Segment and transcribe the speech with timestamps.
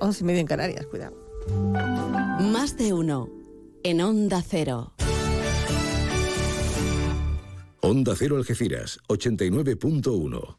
[0.00, 1.14] Once y media en Canarias, cuidado.
[2.40, 3.28] Más de uno.
[3.82, 4.92] En Onda Cero.
[7.80, 10.58] Onda Cero Algeciras, 89.1.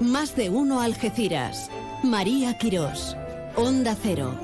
[0.00, 1.70] Más de uno Algeciras.
[2.02, 3.16] María Quirós.
[3.56, 4.34] Onda Cero.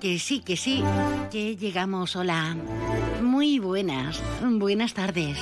[0.00, 0.82] Que sí, que sí,
[1.30, 2.16] que llegamos.
[2.16, 2.56] Hola.
[3.22, 5.36] Muy buenas, buenas tardes.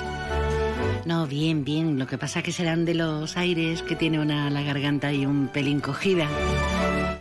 [1.04, 1.96] No, bien, bien.
[1.96, 5.46] Lo que pasa que serán de los aires que tiene una la garganta y un
[5.46, 6.26] pelín cogida.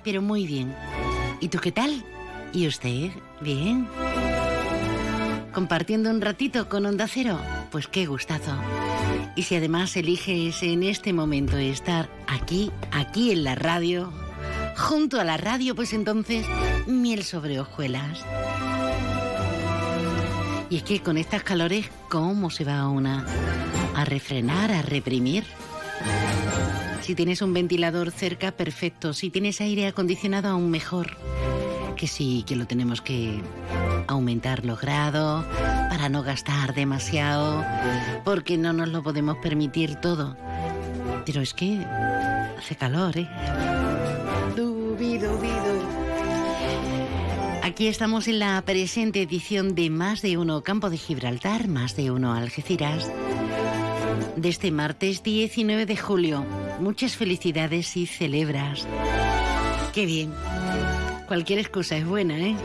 [0.03, 0.73] Pero muy bien.
[1.39, 2.03] ¿Y tú qué tal?
[2.53, 3.11] ¿Y usted?
[3.39, 3.87] ¿Bien?
[5.53, 7.39] ¿Compartiendo un ratito con Onda Cero?
[7.71, 8.53] Pues qué gustazo.
[9.35, 14.11] Y si además eliges en este momento estar aquí, aquí en la radio,
[14.77, 16.45] junto a la radio, pues entonces
[16.85, 18.23] miel sobre hojuelas.
[20.69, 23.25] Y es que con estas calores, ¿cómo se va una
[23.95, 25.45] a refrenar, a reprimir?
[27.01, 29.13] Si tienes un ventilador cerca, perfecto.
[29.13, 31.17] Si tienes aire acondicionado, aún mejor.
[31.95, 33.41] Que sí, que lo tenemos que
[34.07, 35.45] aumentar los grados
[35.89, 37.65] para no gastar demasiado,
[38.23, 40.35] porque no nos lo podemos permitir todo.
[41.25, 41.83] Pero es que
[42.57, 43.29] hace calor, ¿eh?
[44.97, 45.27] Dubi, du.
[47.61, 52.09] Aquí estamos en la presente edición de Más de Uno Campo de Gibraltar, Más de
[52.09, 53.07] Uno Algeciras,
[54.35, 56.43] de este martes 19 de julio.
[56.79, 58.87] Muchas felicidades y celebras.
[59.93, 60.33] Qué bien.
[61.27, 62.55] Cualquier excusa es buena, ¿eh?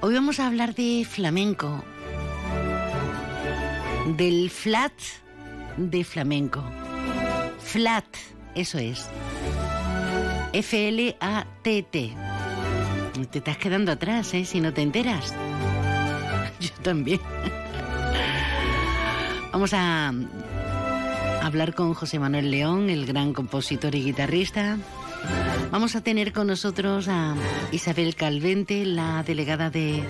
[0.00, 1.84] Hoy vamos a hablar de flamenco.
[4.16, 4.94] Del flat
[5.76, 6.64] de flamenco.
[7.58, 8.06] Flat,
[8.54, 9.08] eso es.
[10.52, 12.12] F-L-A-T-T.
[13.30, 14.44] Te estás quedando atrás, ¿eh?
[14.44, 15.34] Si no te enteras.
[16.60, 17.20] Yo también.
[19.52, 20.12] Vamos a
[21.42, 24.78] hablar con José Manuel León, el gran compositor y guitarrista.
[25.70, 27.34] Vamos a tener con nosotros a
[27.72, 30.02] Isabel Calvente, la delegada de,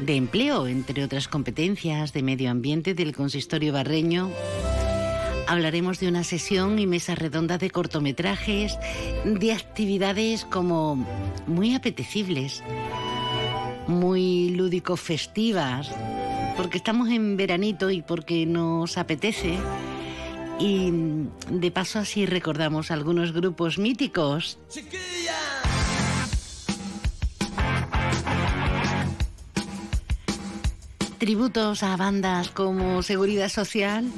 [0.00, 4.30] de empleo, entre otras competencias de medio ambiente del consistorio barreño.
[5.46, 8.78] Hablaremos de una sesión y mesa redonda de cortometrajes,
[9.24, 10.96] de actividades como
[11.46, 12.62] muy apetecibles,
[13.86, 15.90] muy lúdico-festivas,
[16.56, 19.58] porque estamos en veranito y porque nos apetece.
[20.58, 20.92] Y
[21.50, 24.58] de paso así recordamos algunos grupos míticos.
[31.18, 34.10] Tributos a bandas como Seguridad Social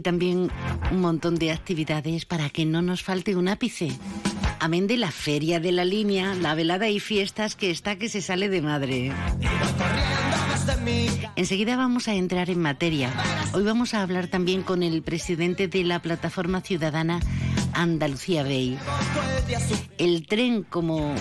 [0.00, 0.50] y también
[0.90, 3.90] un montón de actividades para que no nos falte un ápice.
[4.58, 8.22] Amén de la feria de la línea, la velada y fiestas que está que se
[8.22, 9.12] sale de madre.
[11.36, 13.12] Enseguida vamos a entrar en materia.
[13.52, 17.20] Hoy vamos a hablar también con el presidente de la plataforma ciudadana
[17.74, 18.78] Andalucía Bay.
[19.98, 21.14] El tren como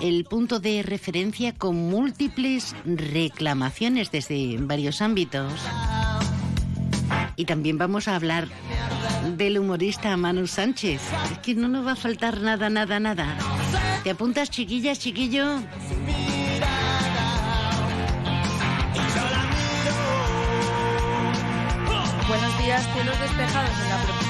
[0.00, 5.52] el punto de referencia con múltiples reclamaciones desde varios ámbitos.
[7.36, 8.48] Y también vamos a hablar
[9.36, 11.02] del humorista Manu Sánchez.
[11.30, 13.36] Es que no nos va a faltar nada, nada, nada.
[14.02, 15.44] ¿Te apuntas, chiquillas, chiquillo?
[22.28, 24.25] Buenos días, cielos despejados en la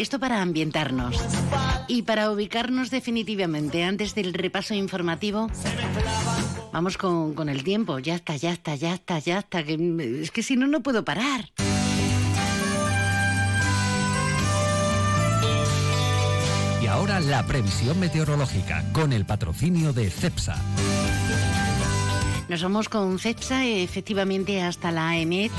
[0.00, 1.14] Esto para ambientarnos
[1.86, 5.48] y para ubicarnos definitivamente antes del repaso informativo.
[6.72, 7.98] Vamos con, con el tiempo.
[7.98, 9.62] Ya está, ya está, ya está, ya está.
[9.62, 9.74] Que,
[10.22, 11.50] es que si no, no puedo parar.
[16.82, 20.56] Y ahora la previsión meteorológica con el patrocinio de CEPSA.
[22.48, 25.52] Nos vamos con CEPSA efectivamente hasta la AEMET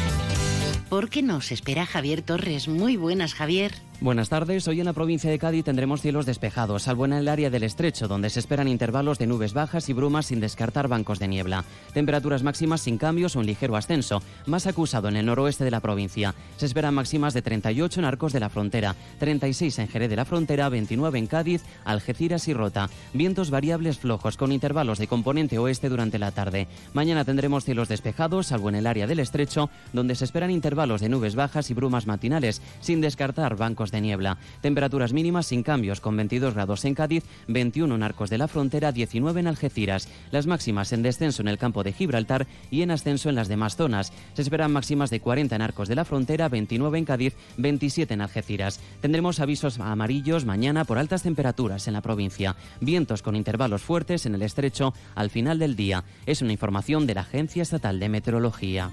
[0.90, 2.68] porque nos espera Javier Torres.
[2.68, 3.91] Muy buenas, Javier.
[4.02, 4.68] Buenas tardes.
[4.68, 8.08] Hoy en la provincia de Cádiz tendremos cielos despejados, salvo en el área del estrecho,
[8.08, 11.66] donde se esperan intervalos de nubes bajas y brumas sin descartar bancos de niebla.
[11.94, 15.82] Temperaturas máximas sin cambios o un ligero ascenso, más acusado en el noroeste de la
[15.82, 16.34] provincia.
[16.58, 20.26] Se esperan máximas de 38 en Arcos de la Frontera, 36 en Jerez de la
[20.26, 22.90] Frontera, 29 en Cádiz, Algeciras y Rota.
[23.14, 26.68] Vientos variables flojos con intervalos de componente oeste durante la tarde.
[26.94, 31.10] Mañana tendremos cielos despejados, salvo en el área del estrecho, donde se esperan intervalos de
[31.10, 34.38] nubes bajas y brumas matinales, sin descartar bancos de niebla.
[34.62, 38.92] Temperaturas mínimas sin cambios, con 22 grados en Cádiz, 21 en Arcos de la Frontera,
[38.92, 40.08] 19 en Algeciras.
[40.32, 43.76] Las máximas en descenso en el campo de Gibraltar y en ascenso en las demás
[43.76, 44.14] zonas.
[44.34, 48.22] Se esperan máximas de 40 en Arcos de la Frontera, 29 en Cádiz, 27 en
[48.22, 48.80] Algeciras.
[49.02, 52.56] Tendremos avisos amarillos mañana por altas temperaturas en la provincia.
[52.80, 56.04] Vientos con intervalos fuertes en el estrecho al final del día.
[56.26, 58.92] Es una información de la Agencia Estatal de Meteorología.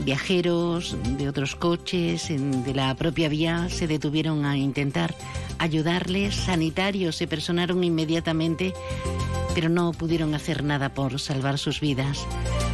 [0.06, 5.16] Viajeros de otros coches de la propia vía se detuvieron a intentar
[5.58, 6.36] ayudarles.
[6.36, 8.72] Sanitarios se personaron inmediatamente,
[9.52, 12.24] pero no pudieron hacer nada por salvar sus vidas.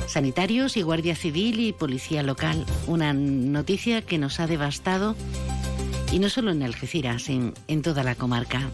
[0.09, 2.67] Sanitarios y Guardia Civil y Policía Local.
[2.87, 5.17] Una noticia que nos ha devastado,
[6.13, 8.69] y no solo en Algeciras, en, en toda la comarca.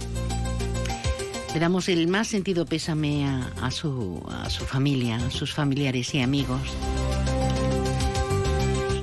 [1.55, 6.23] Le damos el más sentido pésame a, su, a su familia, a sus familiares y
[6.23, 6.61] amigos.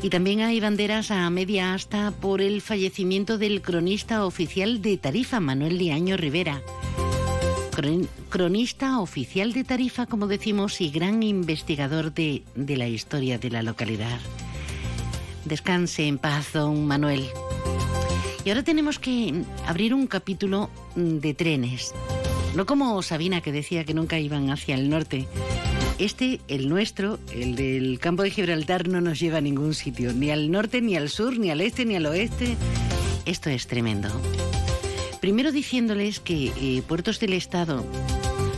[0.06, 5.40] Y también hay banderas a media asta por el fallecimiento del cronista oficial de Tarifa,
[5.40, 6.62] Manuel Liaño Rivera.
[8.30, 13.64] Cronista oficial de Tarifa, como decimos, y gran investigador de, de la historia de la
[13.64, 14.20] localidad.
[15.44, 17.26] Descanse en paz, don Manuel.
[18.46, 21.96] Y ahora tenemos que abrir un capítulo de trenes.
[22.56, 25.28] No como Sabina, que decía que nunca iban hacia el norte.
[25.98, 30.30] Este, el nuestro, el del campo de Gibraltar, no nos lleva a ningún sitio, ni
[30.30, 32.58] al norte, ni al sur, ni al este, ni al oeste.
[33.26, 34.10] Esto es tremendo.
[35.22, 37.86] Primero diciéndoles que eh, Puertos del Estado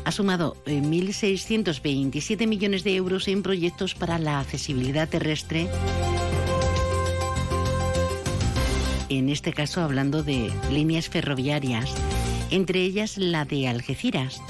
[0.03, 5.67] ha sumado eh, 1.627 millones de euros en proyectos para la accesibilidad terrestre.
[9.09, 11.93] En este caso hablando de líneas ferroviarias,
[12.49, 14.41] entre ellas la de Algeciras.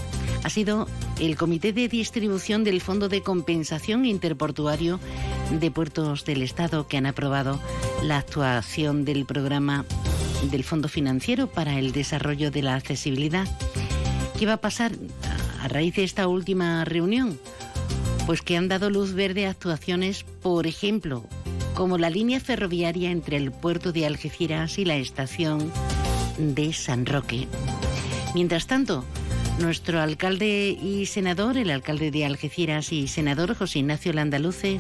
[0.44, 0.88] Ha sido
[1.20, 5.00] el Comité de Distribución del Fondo de Compensación Interportuario
[5.52, 7.60] de Puertos del Estado que han aprobado
[8.04, 9.86] la actuación del programa
[10.52, 13.48] del Fondo Financiero para el Desarrollo de la Accesibilidad.
[14.38, 14.92] ¿Qué va a pasar
[15.62, 17.40] a raíz de esta última reunión?
[18.28, 21.26] Pues que han dado luz verde actuaciones, por ejemplo,
[21.74, 25.72] como la línea ferroviaria entre el puerto de Algeciras y la estación
[26.38, 27.48] de San Roque.
[28.36, 29.04] Mientras tanto,
[29.60, 34.78] nuestro alcalde y senador, el alcalde de Algeciras y senador José Ignacio Landaluce,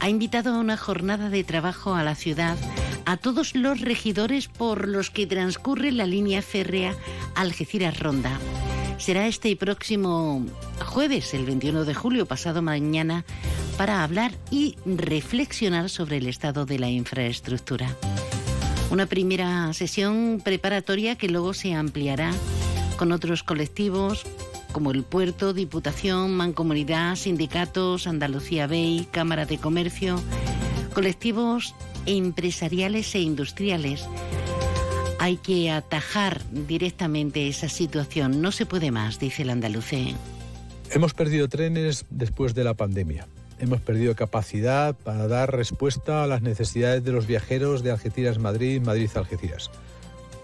[0.00, 2.56] ha invitado a una jornada de trabajo a la ciudad
[3.04, 6.94] a todos los regidores por los que transcurre la línea férrea
[7.34, 8.38] Algeciras-Ronda.
[8.98, 10.44] Será este próximo
[10.84, 13.24] jueves, el 21 de julio, pasado mañana,
[13.76, 17.94] para hablar y reflexionar sobre el estado de la infraestructura.
[18.90, 22.32] Una primera sesión preparatoria que luego se ampliará
[22.96, 24.24] con otros colectivos
[24.72, 30.20] como el Puerto, Diputación, Mancomunidad, Sindicatos, Andalucía Bay, Cámara de Comercio,
[30.94, 31.74] colectivos
[32.06, 34.04] empresariales e industriales.
[35.20, 38.42] Hay que atajar directamente esa situación.
[38.42, 40.14] No se puede más, dice el andalucé.
[40.90, 43.28] Hemos perdido trenes después de la pandemia.
[43.60, 49.70] Hemos perdido capacidad para dar respuesta a las necesidades de los viajeros de Algeciras-Madrid, Madrid-Algeciras.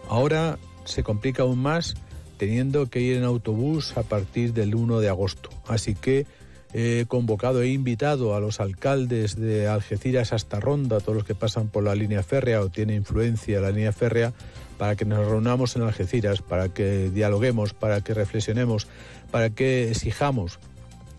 [0.08, 1.94] Ahora se complica aún más
[2.40, 5.50] teniendo que ir en autobús a partir del 1 de agosto.
[5.68, 6.24] Así que
[6.72, 11.68] he convocado, e invitado a los alcaldes de Algeciras hasta Ronda, todos los que pasan
[11.68, 14.32] por la línea férrea o tienen influencia la línea férrea,
[14.78, 18.88] para que nos reunamos en Algeciras, para que dialoguemos, para que reflexionemos,
[19.30, 20.60] para que exijamos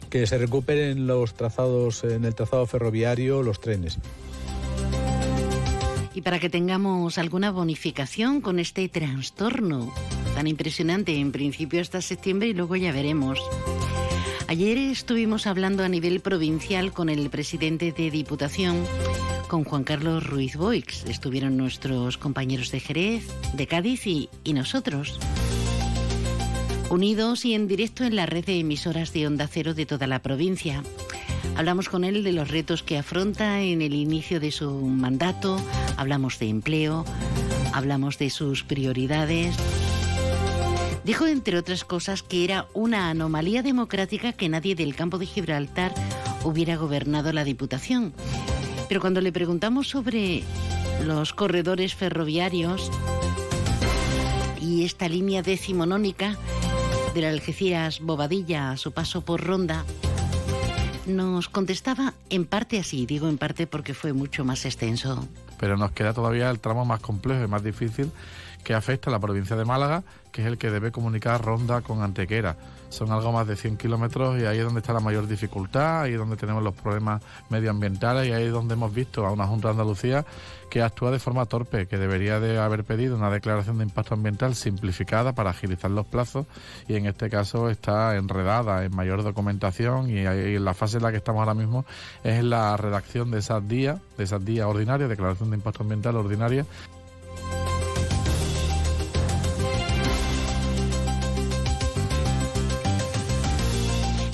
[0.10, 4.00] que se recuperen los trazados en el trazado ferroviario, los trenes.
[6.14, 9.94] Y para que tengamos alguna bonificación con este trastorno
[10.36, 13.40] tan impresionante, en principio hasta septiembre y luego ya veremos.
[14.48, 18.84] Ayer estuvimos hablando a nivel provincial con el presidente de Diputación,
[19.48, 21.06] con Juan Carlos Ruiz Boix.
[21.06, 25.20] Estuvieron nuestros compañeros de Jerez, de Cádiz y, y nosotros.
[26.90, 30.22] Unidos y en directo en la red de emisoras de Onda Cero de toda la
[30.22, 30.84] provincia.
[31.62, 35.62] Hablamos con él de los retos que afronta en el inicio de su mandato,
[35.96, 37.06] hablamos de empleo,
[37.72, 39.56] hablamos de sus prioridades,
[41.04, 45.94] Dijo, entre otras cosas, que era una anomalía democrática que nadie del campo de Gibraltar
[46.44, 48.12] hubiera gobernado la Diputación.
[48.90, 50.42] Pero cuando le preguntamos sobre
[51.06, 52.90] los corredores ferroviarios
[54.60, 56.40] y esta línea decimonónica
[57.14, 59.86] de la Algeciras Bobadilla a su paso por Ronda,
[61.12, 65.28] nos contestaba en parte así, digo en parte porque fue mucho más extenso.
[65.60, 68.12] Pero nos queda todavía el tramo más complejo y más difícil
[68.64, 72.02] que afecta a la provincia de Málaga, que es el que debe comunicar Ronda con
[72.02, 72.56] Antequera.
[72.90, 76.14] Son algo más de 100 kilómetros y ahí es donde está la mayor dificultad, ahí
[76.14, 79.70] es donde tenemos los problemas medioambientales y ahí es donde hemos visto a una Junta
[79.70, 80.26] de Andalucía
[80.70, 84.56] que actúa de forma torpe, que debería de haber pedido una declaración de impacto ambiental
[84.56, 86.48] simplificada para agilizar los plazos
[86.88, 91.12] y en este caso está enredada en mayor documentación y, en la fase en la
[91.12, 91.86] que estamos ahora mismo
[92.24, 96.66] es la redacción de esas días, de esas días ordinarias, declaración de impacto ambiental ordinaria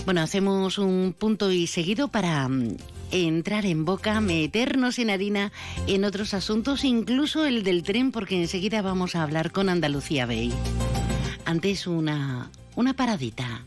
[0.07, 2.77] Bueno, hacemos un punto y seguido para mm,
[3.11, 5.51] entrar en boca, meternos en harina
[5.85, 10.53] en otros asuntos, incluso el del tren, porque enseguida vamos a hablar con Andalucía Bay.
[11.43, 13.66] Antes una, una paradita.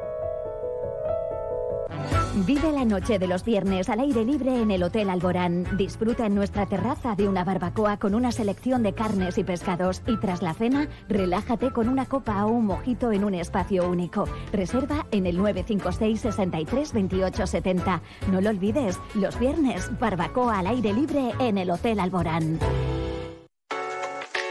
[2.45, 5.65] Vive la noche de los viernes al aire libre en el Hotel Alborán.
[5.77, 10.01] Disfruta en nuestra terraza de una barbacoa con una selección de carnes y pescados.
[10.07, 14.25] Y tras la cena, relájate con una copa o un mojito en un espacio único.
[14.51, 18.01] Reserva en el 956 63 28 70.
[18.31, 22.59] No lo olvides, los viernes, barbacoa al aire libre en el Hotel Alborán.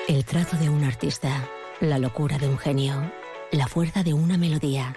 [0.06, 1.48] El trazo de un artista,
[1.80, 2.94] la locura de un genio,
[3.52, 4.96] la fuerza de una melodía.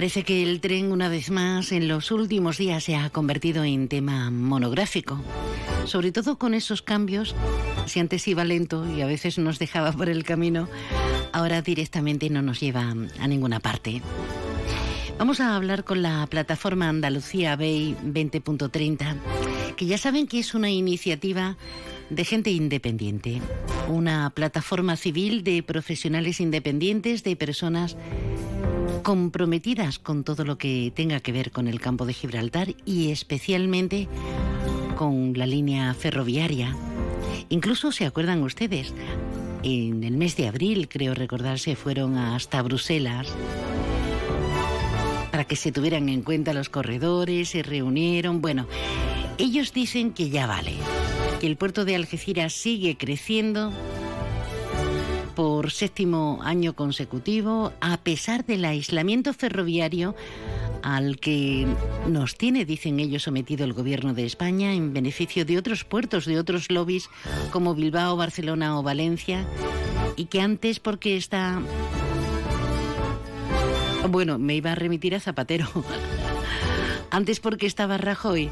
[0.00, 3.86] Parece que el tren, una vez más, en los últimos días se ha convertido en
[3.86, 5.20] tema monográfico.
[5.84, 7.36] Sobre todo con esos cambios,
[7.84, 10.70] si antes iba lento y a veces nos dejaba por el camino,
[11.32, 14.00] ahora directamente no nos lleva a ninguna parte.
[15.18, 19.16] Vamos a hablar con la plataforma Andalucía Bay 20.30,
[19.76, 21.58] que ya saben que es una iniciativa
[22.08, 23.42] de gente independiente,
[23.86, 27.98] una plataforma civil de profesionales independientes, de personas
[29.02, 34.08] comprometidas con todo lo que tenga que ver con el campo de Gibraltar y especialmente
[34.96, 36.76] con la línea ferroviaria.
[37.48, 38.94] Incluso se acuerdan ustedes,
[39.62, 43.28] en el mes de abril, creo recordarse, fueron hasta Bruselas
[45.30, 48.40] para que se tuvieran en cuenta los corredores, se reunieron.
[48.40, 48.66] Bueno,
[49.38, 50.74] ellos dicen que ya vale,
[51.40, 53.72] que el puerto de Algeciras sigue creciendo
[55.70, 60.14] séptimo año consecutivo, a pesar del aislamiento ferroviario
[60.82, 61.66] al que
[62.06, 66.38] nos tiene, dicen ellos, sometido el gobierno de España en beneficio de otros puertos, de
[66.38, 67.08] otros lobbies
[67.50, 69.46] como Bilbao, Barcelona o Valencia,
[70.16, 71.60] y que antes, porque está
[74.08, 75.68] Bueno, me iba a remitir a Zapatero.
[77.10, 78.50] Antes porque estaba Rajoy.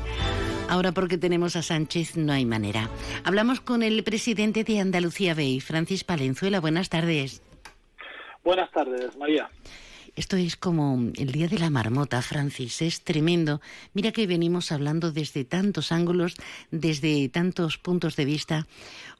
[0.69, 2.91] Ahora porque tenemos a Sánchez no hay manera.
[3.25, 6.61] Hablamos con el presidente de Andalucía Bay, Francis Palenzuela.
[6.61, 7.43] Buenas tardes.
[8.45, 9.49] Buenas tardes, María.
[10.15, 12.83] Esto es como el día de la marmota, Francis.
[12.83, 13.61] Es tremendo.
[13.95, 16.35] Mira que venimos hablando desde tantos ángulos,
[16.71, 18.67] desde tantos puntos de vista.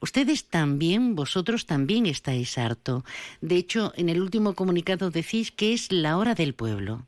[0.01, 3.03] Ustedes también, vosotros también estáis harto.
[3.41, 7.07] De hecho, en el último comunicado decís que es la hora del pueblo.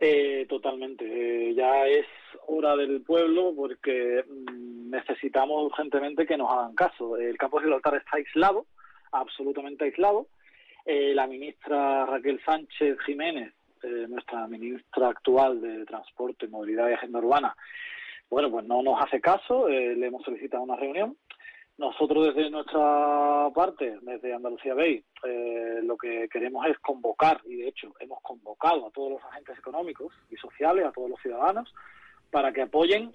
[0.00, 1.04] Eh, totalmente.
[1.04, 2.06] Eh, ya es
[2.46, 7.16] hora del pueblo porque mm, necesitamos urgentemente que nos hagan caso.
[7.16, 8.66] El campo de Gibraltar está aislado,
[9.12, 10.28] absolutamente aislado
[10.88, 17.18] eh, la ministra Raquel Sánchez Jiménez, eh, nuestra ministra actual de Transporte, Movilidad y Agenda
[17.18, 17.56] Urbana,
[18.30, 21.16] bueno, pues no nos hace caso, eh, le hemos solicitado una reunión.
[21.76, 25.04] Nosotros desde nuestra parte, desde Andalucía Bay,
[25.82, 30.14] lo que queremos es convocar, y de hecho hemos convocado a todos los agentes económicos
[30.30, 31.74] y sociales, a todos los ciudadanos,
[32.36, 33.14] para que apoyen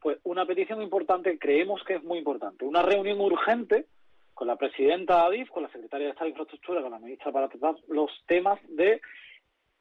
[0.00, 3.84] pues una petición importante, creemos que es muy importante, una reunión urgente
[4.32, 7.30] con la presidenta de ADIF, con la secretaria de Estado de Infraestructura, con la ministra
[7.32, 9.02] para tratar los temas de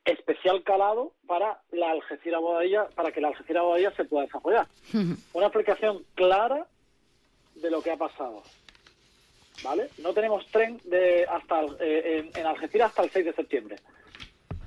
[0.03, 4.67] especial calado para la Algeciras Bodadilla, para que la Algeciras Bodadilla se pueda desarrollar.
[5.31, 6.67] Una explicación clara
[7.55, 8.43] de lo que ha pasado.
[9.63, 9.87] ¿Vale?
[9.99, 13.77] No tenemos tren de hasta eh, en, Algeciras hasta el 6 de septiembre.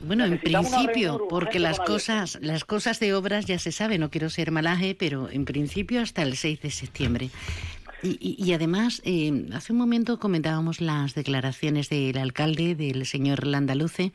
[0.07, 4.29] Bueno, en principio, porque las cosas, las cosas de obras ya se sabe, no quiero
[4.29, 7.31] ser malaje, pero en principio hasta el 6 de septiembre.
[8.07, 14.13] Y, además, eh, hace un momento comentábamos las declaraciones del alcalde, del señor Landaluce,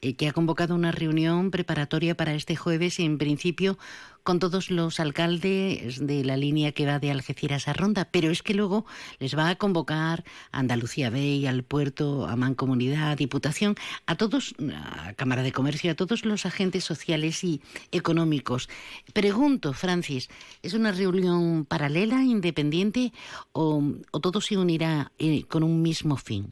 [0.00, 3.78] eh, que ha convocado una reunión preparatoria para este jueves, en principio
[4.26, 8.42] con todos los alcaldes de la línea que va de Algeciras a Ronda, pero es
[8.42, 8.84] que luego
[9.20, 15.14] les va a convocar a Andalucía Bay, al puerto, a Mancomunidad, Diputación, a todos, a
[15.14, 17.60] Cámara de Comercio, a todos los agentes sociales y
[17.92, 18.68] económicos.
[19.14, 20.28] Pregunto, Francis,
[20.60, 23.12] ¿es una reunión paralela, independiente
[23.52, 23.80] o,
[24.20, 26.50] todo se unirá eh, con un mismo fin?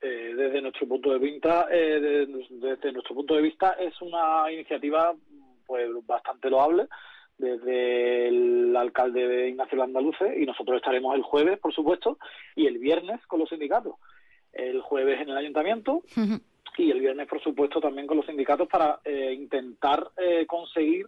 [0.00, 2.28] Eh, desde nuestro punto de vista, eh,
[2.60, 5.12] desde nuestro punto de vista es una iniciativa
[5.68, 6.88] pues bastante loable
[7.36, 12.18] desde el alcalde de Ignacio Landaluce y nosotros estaremos el jueves, por supuesto,
[12.56, 13.94] y el viernes con los sindicatos.
[14.52, 16.02] El jueves en el ayuntamiento
[16.78, 21.06] y el viernes, por supuesto, también con los sindicatos para eh, intentar eh, conseguir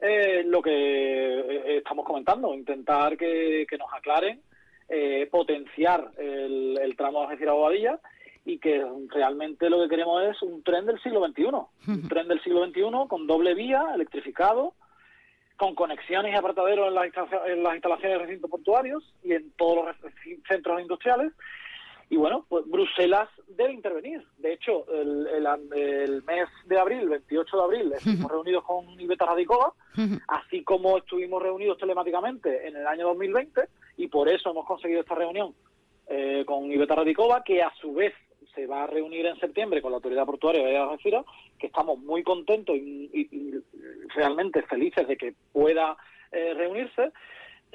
[0.00, 4.40] eh, lo que estamos comentando, intentar que, nos aclaren,
[5.30, 7.98] potenciar el, el tramo de Algeciras-Bobadilla
[8.46, 11.46] y que realmente lo que queremos es un tren del siglo XXI,
[11.88, 14.74] un tren del siglo XXI con doble vía, electrificado,
[15.56, 17.06] con conexiones y apartaderos en las,
[17.46, 20.12] en las instalaciones de recintos portuarios y en todos los
[20.48, 21.32] centros industriales.
[22.08, 24.24] Y bueno, pues Bruselas debe intervenir.
[24.38, 29.26] De hecho, el, el, mes de abril, el 28 de abril, estuvimos reunidos con Iveta
[29.26, 29.72] Radicova,
[30.28, 33.60] así como estuvimos reunidos telemáticamente en el año 2020,
[33.96, 35.52] y por eso hemos conseguido esta reunión
[36.06, 38.14] eh, con Iveta Radicova, que a su vez
[38.56, 41.24] se va a reunir en septiembre con la autoridad portuaria de Algeciras,
[41.58, 43.54] que estamos muy contentos y,
[44.14, 45.96] realmente felices de que pueda
[46.32, 47.12] eh, reunirse.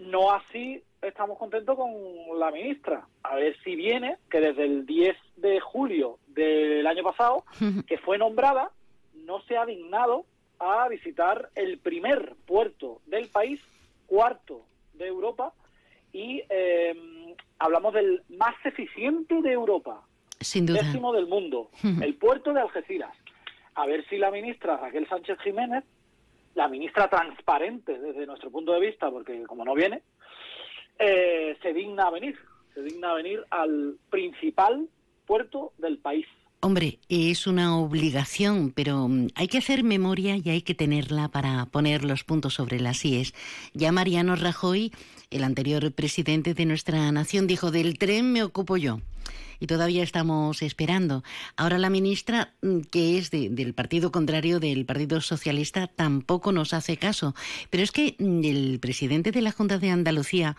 [0.01, 1.93] No así estamos contentos con
[2.39, 3.05] la ministra.
[3.23, 7.45] A ver si viene, que desde el 10 de julio del año pasado,
[7.87, 8.71] que fue nombrada,
[9.13, 10.25] no se ha dignado
[10.57, 13.59] a visitar el primer puerto del país,
[14.07, 14.63] cuarto
[14.93, 15.53] de Europa,
[16.13, 20.03] y eh, hablamos del más eficiente de Europa.
[20.41, 20.81] Sin duda.
[20.81, 21.69] décimo del mundo,
[22.01, 23.15] el puerto de Algeciras.
[23.75, 25.83] A ver si la ministra Raquel Sánchez Jiménez,
[26.55, 30.01] la ministra transparente desde nuestro punto de vista, porque como no viene,
[30.99, 32.37] eh, se digna a venir,
[32.73, 34.87] se digna a venir al principal
[35.25, 36.25] puerto del país.
[36.63, 41.65] Hombre, es una obligación, pero mm, hay que hacer memoria y hay que tenerla para
[41.65, 43.33] poner los puntos sobre las IES.
[43.73, 44.91] Ya Mariano Rajoy,
[45.31, 48.99] el anterior presidente de nuestra nación, dijo, del tren me ocupo yo
[49.61, 51.21] y todavía estamos esperando.
[51.55, 56.97] Ahora la ministra, mm, que es del partido contrario del Partido Socialista, tampoco nos hace
[56.97, 57.33] caso.
[57.69, 60.55] Pero es que mm, el presidente de la Junta de Andalucía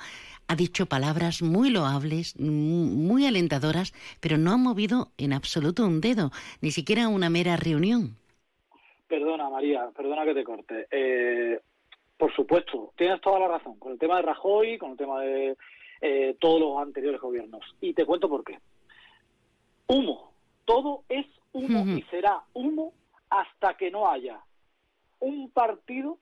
[0.47, 6.01] ha dicho palabras muy loables, mm, muy alentadoras, pero no ha movido en absoluto un
[6.01, 8.17] dedo, ni siquiera una mera reunión.
[9.09, 10.87] Perdona, María, perdona que te corte.
[10.91, 11.59] Eh,
[12.17, 15.57] por supuesto, tienes toda la razón, con el tema de Rajoy, con el tema de
[16.01, 17.63] eh, todos los anteriores gobiernos.
[17.81, 18.59] Y te cuento por qué
[19.87, 20.33] humo.
[20.65, 22.93] Todo es humo y será humo
[23.31, 24.41] hasta que no haya
[25.21, 26.19] un partido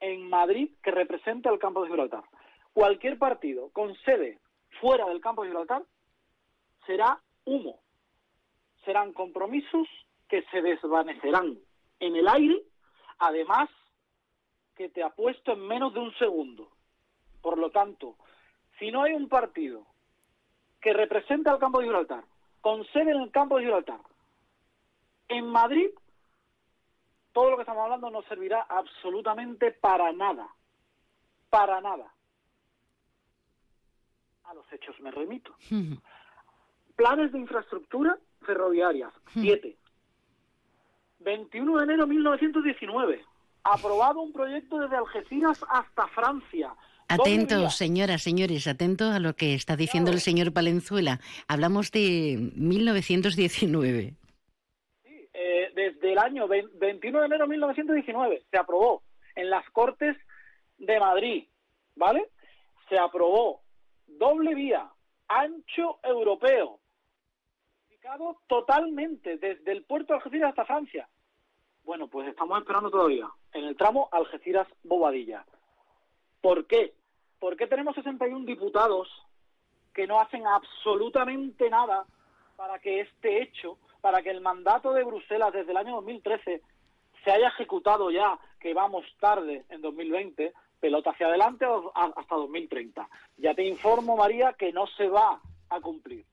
[0.00, 2.24] en Madrid que represente al campo de Gibraltar.
[2.72, 4.38] Cualquier partido con sede
[4.80, 5.82] fuera del campo de Gibraltar
[6.86, 7.78] será humo.
[8.84, 9.88] Serán compromisos
[10.28, 11.58] que se desvanecerán
[12.00, 12.62] en el aire,
[13.18, 13.68] además
[14.76, 16.70] que te apuesto en menos de un segundo.
[17.42, 18.16] Por lo tanto,
[18.78, 19.86] si no hay un partido
[20.80, 22.24] que represente al campo de Gibraltar,
[22.62, 24.00] con sede en el campo de Gibraltar,
[25.28, 25.90] en Madrid,
[27.32, 30.48] todo lo que estamos hablando no servirá absolutamente para nada.
[31.50, 32.12] Para nada.
[34.44, 35.54] A los hechos me remito.
[36.96, 39.76] Planes de infraestructura ferroviarias, siete.
[41.20, 43.24] 21 de enero de 1919.
[43.64, 46.74] Aprobado un proyecto desde Algeciras hasta Francia.
[47.12, 51.20] Atentos, señoras, señores, atentos a lo que está diciendo el señor Palenzuela.
[51.46, 54.14] Hablamos de 1919.
[55.34, 59.02] Eh, desde el año 21 de enero de 1919 se aprobó
[59.36, 60.16] en las Cortes
[60.78, 61.44] de Madrid,
[61.96, 62.30] ¿vale?
[62.88, 63.60] Se aprobó
[64.06, 64.90] doble vía,
[65.28, 66.80] ancho europeo,
[68.46, 71.06] totalmente desde el puerto de Algeciras hasta Francia.
[71.84, 75.44] Bueno, pues estamos esperando todavía en el tramo Algeciras-Bobadilla.
[76.40, 76.94] ¿Por qué?
[77.42, 79.08] ¿Por qué tenemos 61 diputados
[79.92, 82.06] que no hacen absolutamente nada
[82.54, 86.62] para que este hecho, para que el mandato de Bruselas desde el año 2013
[87.24, 93.08] se haya ejecutado ya, que vamos tarde en 2020, pelota hacia adelante hasta 2030?
[93.38, 96.24] Ya te informo, María, que no se va a cumplir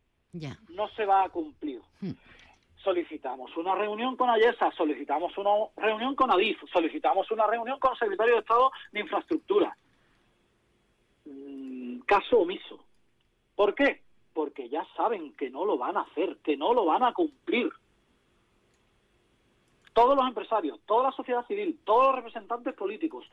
[0.69, 1.81] no se va a cumplir.
[2.01, 2.11] Hmm.
[2.83, 7.97] Solicitamos una reunión con AYESA, solicitamos una reunión con ADIF, solicitamos una reunión con el
[7.97, 9.75] secretario de Estado de Infraestructura.
[11.29, 12.83] Mm, caso omiso.
[13.55, 14.01] ¿Por qué?
[14.33, 17.69] Porque ya saben que no lo van a hacer, que no lo van a cumplir.
[19.93, 23.25] Todos los empresarios, toda la sociedad civil, todos los representantes políticos,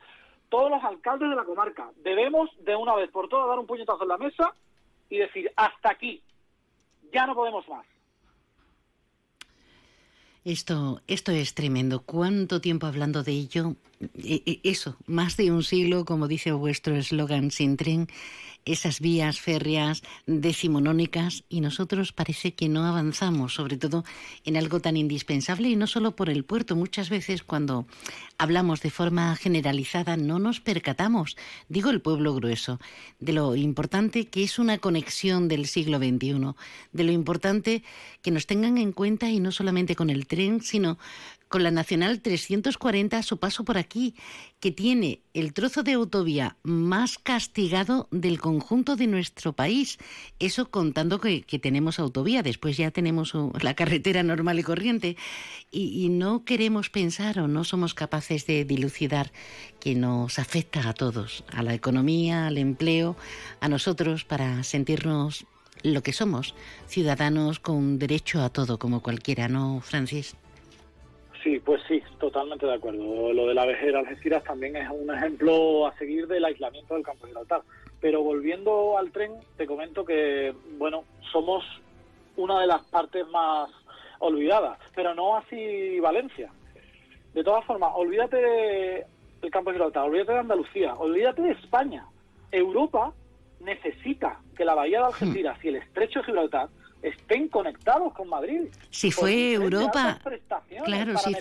[0.49, 4.03] todos los alcaldes de la comarca, debemos de una vez por todas dar un puñetazo
[4.03, 4.53] en la mesa
[5.09, 6.21] y decir hasta aquí,
[7.13, 7.85] ya no podemos más.
[10.43, 12.01] Esto, esto es tremendo.
[12.01, 13.75] ¿Cuánto tiempo hablando de ello?
[13.99, 18.07] E, e, eso, más de un siglo, como dice vuestro eslogan, sin tren
[18.71, 24.03] esas vías férreas decimonónicas y nosotros parece que no avanzamos, sobre todo
[24.43, 26.75] en algo tan indispensable y no solo por el puerto.
[26.75, 27.87] Muchas veces cuando
[28.37, 31.37] hablamos de forma generalizada no nos percatamos,
[31.69, 32.79] digo el pueblo grueso,
[33.19, 36.53] de lo importante que es una conexión del siglo XXI,
[36.91, 37.83] de lo importante
[38.21, 40.97] que nos tengan en cuenta y no solamente con el tren, sino
[41.47, 44.15] con la Nacional 340 a su paso por aquí,
[44.59, 49.97] que tiene el trozo de autovía más castigado del conjunto de nuestro país.
[50.39, 55.17] Eso contando que, tenemos autovía, después ya tenemos la carretera normal y corriente.
[55.71, 59.31] Y, y, no queremos pensar o no somos capaces de dilucidar
[59.79, 63.15] que nos afecta a todos, a la economía, al empleo,
[63.59, 65.45] a nosotros, para sentirnos
[65.83, 66.55] lo que somos,
[66.87, 70.35] ciudadanos con derecho a todo, como cualquiera, ¿no, Francis?
[71.47, 73.31] Sí, pues sí, totalmente de acuerdo.
[73.31, 77.25] Lo de la vejera Algeciras también es un ejemplo a seguir del aislamiento del campo
[77.25, 77.61] de Gibraltar.
[78.01, 81.63] Pero volviendo al tren, te comento que, bueno, somos
[82.35, 83.69] una de las partes más
[84.19, 86.51] olvidadas, pero no así Valencia.
[87.33, 89.05] De todas formas, olvídate
[89.41, 92.05] del campo de Gibraltar, olvídate de Andalucía, olvídate de España.
[92.51, 93.13] Europa
[93.61, 96.67] necesita que la bahía de Algeciras y el estrecho de Gibraltar
[97.01, 98.69] estén conectados con Madrid.
[98.89, 100.19] Si fue Europa,
[100.85, 101.35] claro, si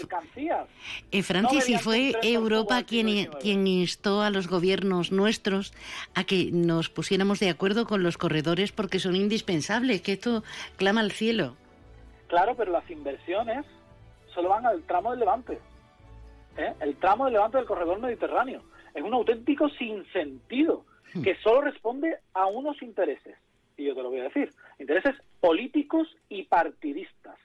[1.11, 5.73] eh, Francia, si fue Europa quien, quien instó a los gobiernos nuestros
[6.15, 10.45] a que nos pusiéramos de acuerdo con los corredores porque son indispensables, que esto
[10.77, 11.57] clama al cielo.
[12.29, 13.65] Claro, pero las inversiones
[14.35, 15.59] solo van al tramo del Levante,
[16.57, 16.75] ¿eh?
[16.81, 18.63] el tramo del Levante del corredor mediterráneo.
[18.95, 21.23] Es un auténtico sinsentido hmm.
[21.23, 23.37] que solo responde a unos intereses
[23.77, 27.37] y yo te lo voy a decir, intereses políticos y partidistas.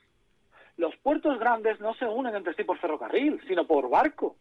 [0.76, 4.36] Los puertos grandes no se unen entre sí por ferrocarril, sino por barco.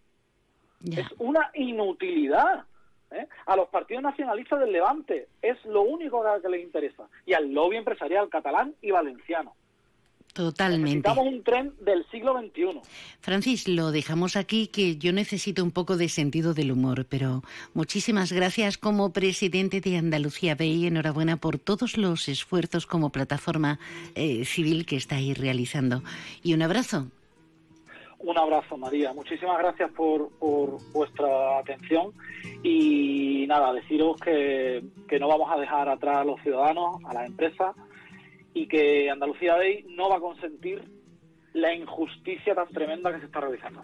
[0.85, 2.65] Es una inutilidad.
[3.11, 3.27] ¿eh?
[3.45, 7.07] A los partidos nacionalistas del Levante es lo único que les interesa.
[7.25, 9.53] Y al lobby empresarial catalán y valenciano.
[10.33, 11.09] Totalmente.
[11.09, 12.79] Necesitamos un tren del siglo XXI.
[13.19, 18.31] Francis, lo dejamos aquí, que yo necesito un poco de sentido del humor, pero muchísimas
[18.31, 20.85] gracias como presidente de Andalucía Bay.
[20.85, 23.79] Enhorabuena por todos los esfuerzos como plataforma
[24.15, 26.01] eh, civil que estáis realizando.
[26.43, 27.07] Y un abrazo.
[28.19, 29.11] Un abrazo, María.
[29.13, 32.13] Muchísimas gracias por, por vuestra atención
[32.63, 37.25] y nada, deciros que, que no vamos a dejar atrás a los ciudadanos, a las
[37.25, 37.75] empresas
[38.53, 40.83] y que Andalucía Day no va a consentir
[41.53, 43.81] la injusticia tan tremenda que se está realizando.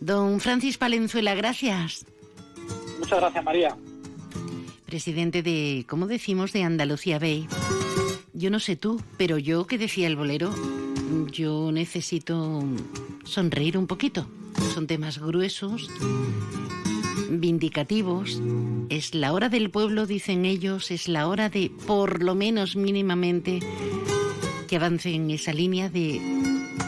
[0.00, 2.06] Don Francis Palenzuela, gracias.
[2.98, 3.76] Muchas gracias, María.
[4.86, 7.46] Presidente de, ¿cómo decimos?, de Andalucía Bay.
[8.32, 10.54] Yo no sé tú, pero yo que decía el bolero,
[11.32, 12.62] yo necesito
[13.24, 14.26] sonreír un poquito.
[14.74, 15.90] Son temas gruesos,
[17.28, 18.40] vindicativos.
[18.88, 23.60] Es la hora del pueblo, dicen ellos, es la hora de, por lo menos mínimamente,
[24.66, 26.20] que avance en esa línea de,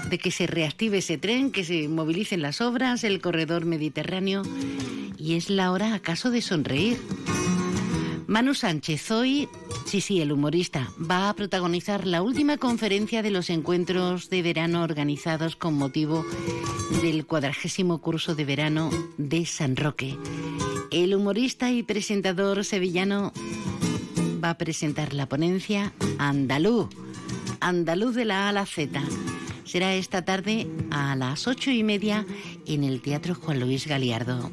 [0.08, 4.42] de que se reactive ese tren, que se movilicen las obras, el corredor mediterráneo.
[5.18, 6.98] Y es la hora acaso de sonreír.
[8.30, 9.48] Manu Sánchez hoy,
[9.86, 14.84] sí, sí, el humorista, va a protagonizar la última conferencia de los encuentros de verano
[14.84, 16.24] organizados con motivo
[17.02, 20.16] del cuadragésimo curso de verano de San Roque.
[20.92, 23.32] El humorista y presentador sevillano
[24.42, 26.88] va a presentar la ponencia Andaluz,
[27.58, 29.02] Andaluz de la A a la Z.
[29.64, 32.24] Será esta tarde a las ocho y media
[32.64, 34.52] en el Teatro Juan Luis Galiardo.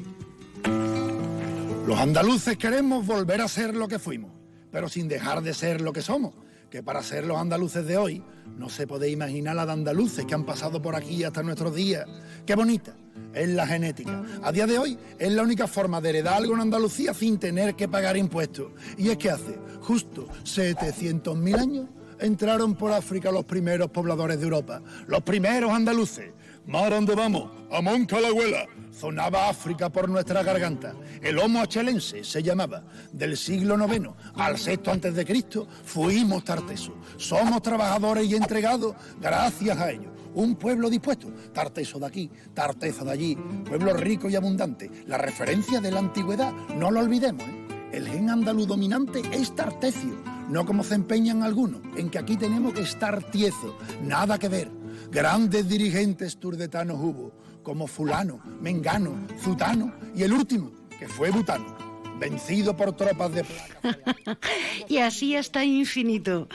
[1.88, 4.30] Los andaluces queremos volver a ser lo que fuimos,
[4.70, 6.34] pero sin dejar de ser lo que somos,
[6.68, 8.22] que para ser los andaluces de hoy
[8.58, 12.04] no se puede imaginar la andaluces que han pasado por aquí hasta nuestros días.
[12.44, 12.94] Qué bonita
[13.32, 14.22] es la genética.
[14.42, 17.74] A día de hoy es la única forma de heredar algo en Andalucía sin tener
[17.74, 18.70] que pagar impuestos.
[18.98, 21.86] Y es que hace justo 700.000 años
[22.20, 26.32] entraron por África los primeros pobladores de Europa, los primeros andaluces.
[26.66, 28.66] Mar donde vamos, a Moncalagüela,
[28.98, 30.94] zonaba África por nuestra garganta.
[31.22, 32.82] El Homo achelense se llamaba.
[33.12, 36.94] Del siglo IX al sexto antes de Cristo fuimos tartesos.
[37.16, 40.12] Somos trabajadores y entregados gracias a ellos.
[40.34, 44.90] Un pueblo dispuesto, tarteso de aquí, tarteso de allí, pueblo rico y abundante.
[45.06, 47.44] La referencia de la antigüedad, no lo olvidemos.
[47.44, 47.68] ¿eh?
[47.92, 52.74] El gen andaluz dominante es tartecio, no como se empeñan algunos, en que aquí tenemos
[52.74, 54.70] que estar tieso, nada que ver.
[55.10, 57.32] Grandes dirigentes turdetanos hubo,
[57.68, 59.10] como fulano, mengano,
[59.42, 61.66] zutano y el último, que fue butano,
[62.18, 63.44] vencido por tropas de...
[64.88, 66.48] y así hasta infinito.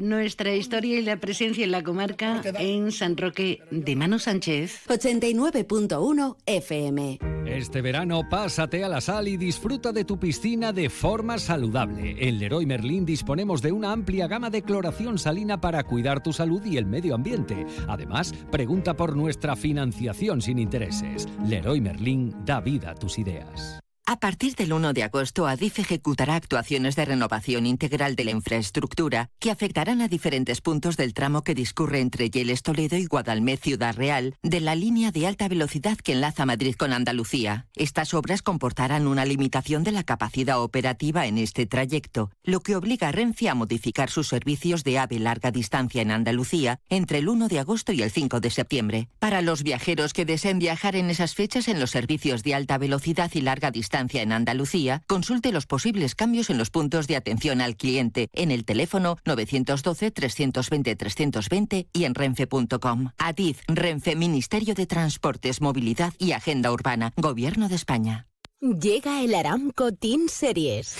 [0.00, 4.86] Nuestra historia y la presencia en la comarca en San Roque de Mano Sánchez.
[4.88, 7.18] 89.1 FM.
[7.46, 12.16] Este verano pásate a la sal y disfruta de tu piscina de forma saludable.
[12.18, 16.64] En Leroy Merlin disponemos de una amplia gama de cloración salina para cuidar tu salud
[16.64, 17.66] y el medio ambiente.
[17.88, 21.28] Además, pregunta por nuestra financiación sin intereses.
[21.46, 23.81] Leroy Merlin da vida a tus ideas.
[24.04, 29.30] A partir del 1 de agosto, Adif ejecutará actuaciones de renovación integral de la infraestructura
[29.38, 33.94] que afectarán a diferentes puntos del tramo que discurre entre Yeles Toledo y Guadalmé Ciudad
[33.94, 37.68] Real de la línea de alta velocidad que enlaza Madrid con Andalucía.
[37.76, 43.08] Estas obras comportarán una limitación de la capacidad operativa en este trayecto, lo que obliga
[43.08, 47.46] a Renfe a modificar sus servicios de AVE larga distancia en Andalucía entre el 1
[47.46, 49.08] de agosto y el 5 de septiembre.
[49.20, 53.30] Para los viajeros que deseen viajar en esas fechas en los servicios de alta velocidad
[53.32, 57.76] y larga distancia, en Andalucía, consulte los posibles cambios en los puntos de atención al
[57.76, 63.10] cliente en el teléfono 912-320-320 y en renfe.com.
[63.18, 68.26] ADIZ, Renfe, Ministerio de Transportes, Movilidad y Agenda Urbana, Gobierno de España.
[68.60, 70.96] Llega el Aramco Team Series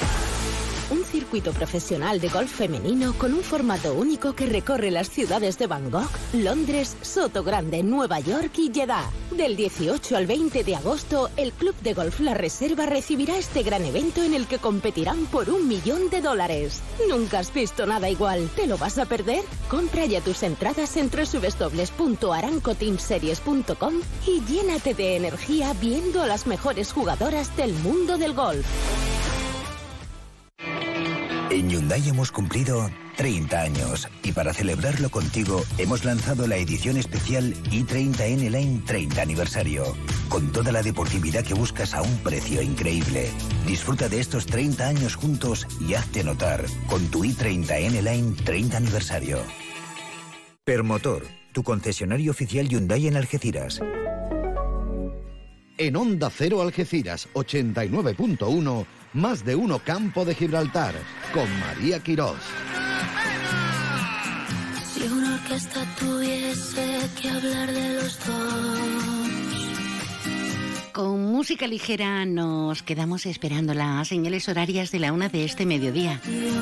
[1.33, 6.11] circuito profesional de golf femenino con un formato único que recorre las ciudades de Bangkok,
[6.35, 9.11] Londres, Soto Grande, Nueva York y Jeddah.
[9.31, 13.83] Del 18 al 20 de agosto, el Club de Golf La Reserva recibirá este gran
[13.83, 16.83] evento en el que competirán por un millón de dólares.
[17.09, 18.51] Nunca has visto nada igual.
[18.55, 19.43] ¿Te lo vas a perder?
[19.71, 23.95] Compra ya tus entradas en www.arancoteamseries.com
[24.27, 28.67] y llénate de energía viendo a las mejores jugadoras del mundo del golf.
[31.53, 37.53] En Hyundai hemos cumplido 30 años y para celebrarlo contigo hemos lanzado la edición especial
[37.65, 39.95] i30N Line 30 aniversario,
[40.31, 43.29] con toda la deportividad que buscas a un precio increíble.
[43.67, 49.39] Disfruta de estos 30 años juntos y hazte notar con tu i30N Line 30 aniversario.
[50.65, 53.83] Permotor, tu concesionario oficial Hyundai en Algeciras.
[55.77, 60.95] En Onda Cero Algeciras 89.1 más de uno Campo de Gibraltar,
[61.33, 62.39] con María Quirós.
[64.95, 69.03] Si una orquesta tuviese que hablar de los dos.
[70.93, 76.21] Con música ligera nos quedamos esperando las señales horarias de la una de este mediodía.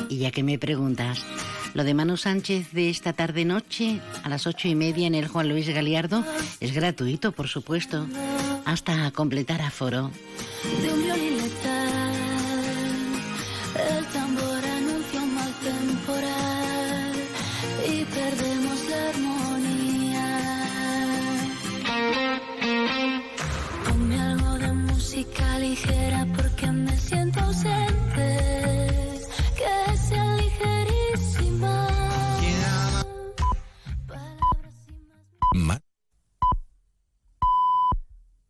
[0.09, 1.25] Y ya que me preguntas,
[1.73, 5.27] lo de Manu Sánchez de esta tarde noche a las ocho y media en el
[5.27, 6.23] Juan Luis Galiardo
[6.59, 8.07] es gratuito, por supuesto,
[8.65, 10.11] hasta completar aforo.
[10.81, 11.30] De
[25.81, 29.21] ligera porque me siento ausente.
[29.55, 31.87] Que sea ligerísima.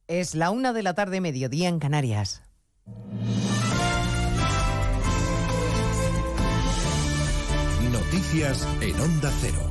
[0.08, 2.44] Es la una de la tarde, mediodía en Canarias.
[7.92, 9.71] Noticias en Onda Cero.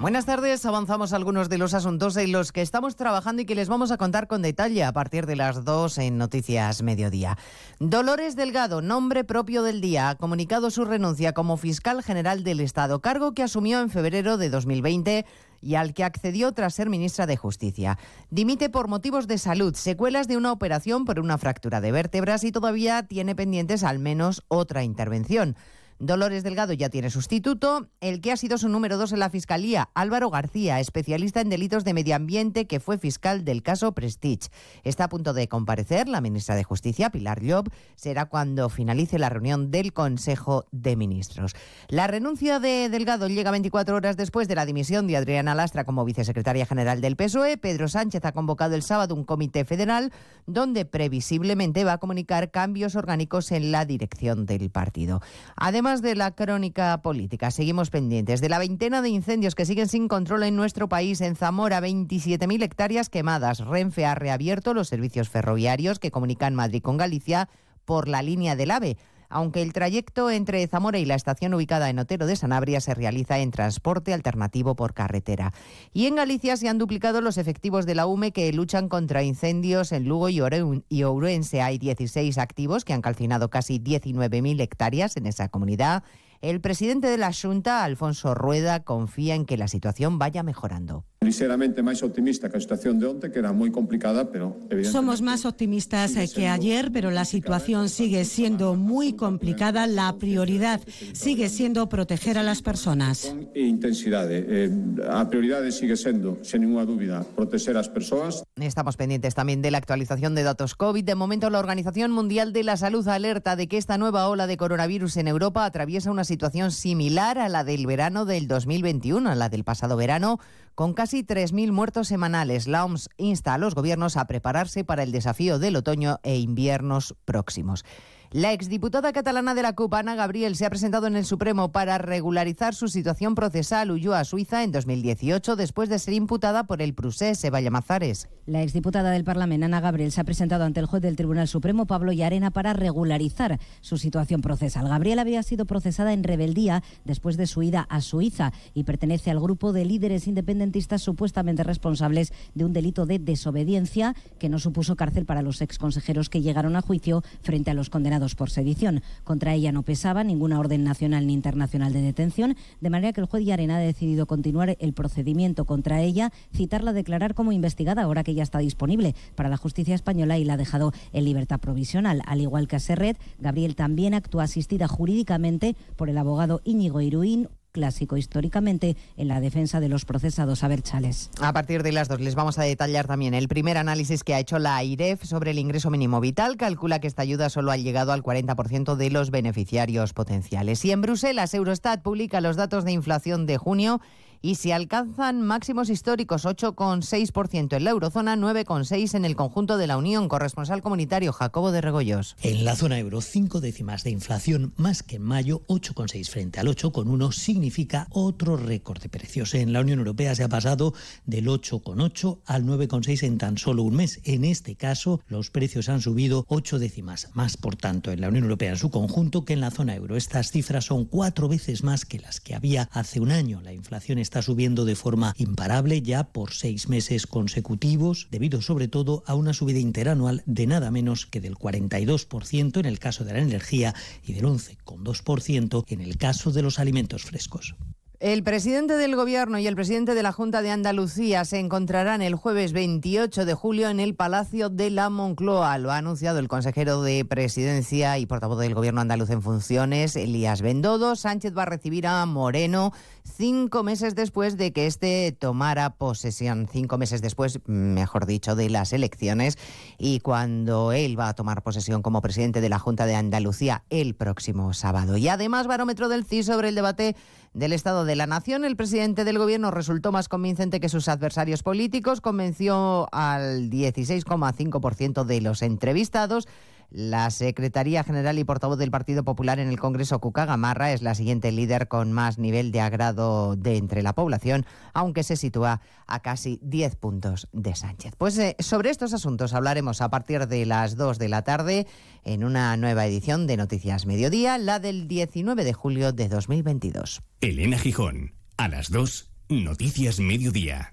[0.00, 3.68] Buenas tardes, avanzamos algunos de los asuntos en los que estamos trabajando y que les
[3.68, 7.36] vamos a contar con detalle a partir de las 2 en Noticias Mediodía.
[7.80, 13.02] Dolores Delgado, nombre propio del día, ha comunicado su renuncia como fiscal general del Estado,
[13.02, 15.26] cargo que asumió en febrero de 2020
[15.60, 17.98] y al que accedió tras ser ministra de Justicia.
[18.30, 22.52] Dimite por motivos de salud, secuelas de una operación por una fractura de vértebras y
[22.52, 25.56] todavía tiene pendientes al menos otra intervención.
[26.02, 27.90] Dolores Delgado ya tiene sustituto.
[28.00, 31.84] El que ha sido su número dos en la Fiscalía, Álvaro García, especialista en delitos
[31.84, 34.48] de medio ambiente, que fue fiscal del caso Prestige.
[34.82, 37.68] Está a punto de comparecer la ministra de Justicia, Pilar Llob.
[37.96, 41.54] Será cuando finalice la reunión del Consejo de Ministros.
[41.88, 46.06] La renuncia de Delgado llega 24 horas después de la dimisión de Adriana Lastra como
[46.06, 47.58] vicesecretaria general del PSOE.
[47.58, 50.14] Pedro Sánchez ha convocado el sábado un comité federal
[50.46, 55.20] donde previsiblemente va a comunicar cambios orgánicos en la dirección del partido.
[55.56, 60.06] Además, de la crónica política, seguimos pendientes de la veintena de incendios que siguen sin
[60.06, 61.20] control en nuestro país.
[61.20, 63.58] En Zamora, 27.000 hectáreas quemadas.
[63.58, 67.48] Renfe ha reabierto los servicios ferroviarios que comunican Madrid con Galicia
[67.84, 68.98] por la línea del AVE
[69.30, 73.38] aunque el trayecto entre Zamora y la estación ubicada en Otero de Sanabria se realiza
[73.38, 75.54] en transporte alternativo por carretera.
[75.92, 79.92] Y en Galicia se han duplicado los efectivos de la UME que luchan contra incendios
[79.92, 81.62] en Lugo y Ourense.
[81.62, 86.02] Hay 16 activos que han calcinado casi 19.000 hectáreas en esa comunidad.
[86.40, 91.04] El presidente de la Junta, Alfonso Rueda, confía en que la situación vaya mejorando.
[91.22, 94.90] Ligeramente más optimista que la situación de onte, que era muy complicada, pero evidentemente...
[94.90, 99.86] Somos más optimistas que ayer, pero la situación sigue siendo muy complicada.
[99.86, 100.80] La prioridad
[101.12, 103.36] sigue siendo proteger a las personas.
[103.54, 104.28] E intensidad.
[104.30, 104.70] Eh,
[105.10, 108.42] a prioridad sigue siendo, sin ninguna duda, proteger a las personas.
[108.56, 111.04] Estamos pendientes también de la actualización de datos COVID.
[111.04, 114.56] De momento, la Organización Mundial de la Salud alerta de que esta nueva ola de
[114.56, 119.50] coronavirus en Europa atraviesa una situación similar a la del verano del 2021, a la
[119.50, 120.38] del pasado verano,
[120.74, 122.66] con casi 3.000 muertos semanales.
[122.66, 127.14] La OMS insta a los gobiernos a prepararse para el desafío del otoño e inviernos
[127.24, 127.84] próximos.
[128.32, 131.98] La exdiputada catalana de la CUP, Ana Gabriel, se ha presentado en el Supremo para
[131.98, 133.90] regularizar su situación procesal.
[133.90, 138.28] Huyó a Suiza en 2018 después de ser imputada por el procés Eva Mazares.
[138.46, 141.88] La exdiputada del Parlamento, Ana Gabriel, se ha presentado ante el juez del Tribunal Supremo,
[141.88, 144.88] Pablo Yarena, para regularizar su situación procesal.
[144.88, 149.40] Gabriel había sido procesada en rebeldía después de su ida a Suiza y pertenece al
[149.40, 155.26] grupo de líderes independentistas supuestamente responsables de un delito de desobediencia que no supuso cárcel
[155.26, 159.02] para los exconsejeros que llegaron a juicio frente a los condenados por sedición.
[159.24, 163.26] Contra ella no pesaba ninguna orden nacional ni internacional de detención, de manera que el
[163.26, 168.24] juez Yarena ha decidido continuar el procedimiento contra ella, citarla a declarar como investigada ahora
[168.24, 172.22] que ya está disponible para la justicia española y la ha dejado en libertad provisional.
[172.26, 177.48] Al igual que a Serret, Gabriel también actúa asistida jurídicamente por el abogado Íñigo Iruín,
[177.70, 180.64] clásico históricamente en la defensa de los procesados.
[180.64, 181.30] A ver, Chales.
[181.40, 184.40] A partir de las dos les vamos a detallar también el primer análisis que ha
[184.40, 186.56] hecho la AIREF sobre el ingreso mínimo vital.
[186.56, 190.84] Calcula que esta ayuda solo ha llegado al 40% de los beneficiarios potenciales.
[190.84, 194.00] Y en Bruselas, Eurostat publica los datos de inflación de junio
[194.42, 199.96] y si alcanzan máximos históricos 8,6% en la eurozona, 9,6% en el conjunto de la
[199.96, 200.28] Unión.
[200.28, 202.36] Corresponsal comunitario Jacobo de Regoyos.
[202.42, 206.68] En la zona euro, cinco décimas de inflación más que en mayo, 8,6 frente al
[206.68, 209.54] 8,1 significa otro récord de precios.
[209.54, 210.94] En la Unión Europea se ha pasado
[211.26, 214.20] del 8,8 al 9,6 en tan solo un mes.
[214.24, 218.44] En este caso, los precios han subido 8 décimas más, por tanto, en la Unión
[218.44, 220.16] Europea en su conjunto que en la zona euro.
[220.16, 223.60] Estas cifras son cuatro veces más que las que había hace un año.
[223.60, 228.86] La inflación es está subiendo de forma imparable ya por seis meses consecutivos, debido sobre
[228.86, 233.32] todo a una subida interanual de nada menos que del 42% en el caso de
[233.32, 233.92] la energía
[234.24, 237.74] y del 11,2% en el caso de los alimentos frescos.
[238.20, 242.34] El presidente del Gobierno y el presidente de la Junta de Andalucía se encontrarán el
[242.34, 245.78] jueves 28 de julio en el Palacio de la Moncloa.
[245.78, 250.60] Lo ha anunciado el consejero de Presidencia y portavoz del Gobierno andaluz en funciones, Elías
[250.60, 251.16] Bendodo.
[251.16, 252.92] Sánchez va a recibir a Moreno
[253.24, 256.68] cinco meses después de que éste tomara posesión.
[256.70, 259.56] Cinco meses después, mejor dicho, de las elecciones.
[259.96, 264.14] Y cuando él va a tomar posesión como presidente de la Junta de Andalucía el
[264.14, 265.16] próximo sábado.
[265.16, 267.16] Y además, barómetro del CIS sobre el debate
[267.52, 271.62] del Estado de la Nación, el presidente del Gobierno resultó más convincente que sus adversarios
[271.62, 276.46] políticos, convenció al 16,5% de los entrevistados.
[276.90, 281.14] La Secretaría General y portavoz del Partido Popular en el Congreso, Cuca Gamarra, es la
[281.14, 286.20] siguiente líder con más nivel de agrado de entre la población, aunque se sitúa a
[286.20, 288.14] casi 10 puntos de Sánchez.
[288.18, 291.86] Pues eh, sobre estos asuntos hablaremos a partir de las 2 de la tarde
[292.24, 297.22] en una nueva edición de Noticias Mediodía, la del 19 de julio de 2022.
[297.40, 300.90] Elena Gijón, a las 2, Noticias Mediodía.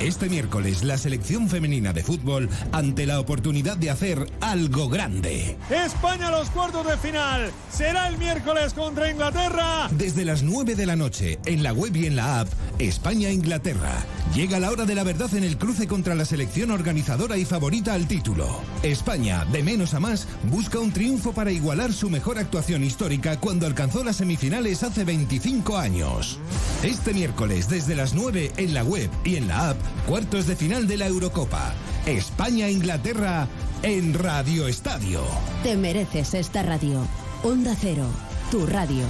[0.00, 5.56] Este miércoles la selección femenina de fútbol ante la oportunidad de hacer algo grande.
[5.70, 7.50] España a los cuartos de final.
[7.70, 9.88] Será el miércoles contra Inglaterra.
[9.92, 14.04] Desde las 9 de la noche, en la web y en la app, España-Inglaterra.
[14.34, 17.94] Llega la hora de la verdad en el cruce contra la selección organizadora y favorita
[17.94, 18.60] al título.
[18.82, 23.66] España, de menos a más, busca un triunfo para igualar su mejor actuación histórica cuando
[23.66, 26.38] alcanzó las semifinales hace 25 años.
[26.82, 30.86] Este miércoles, desde las 9, en la web y en la app, cuartos de final
[30.86, 31.74] de la Eurocopa.
[32.06, 33.48] España-Inglaterra
[33.82, 35.22] en Radio Estadio.
[35.62, 37.06] Te mereces esta radio.
[37.42, 38.06] Onda Cero,
[38.50, 39.04] tu radio.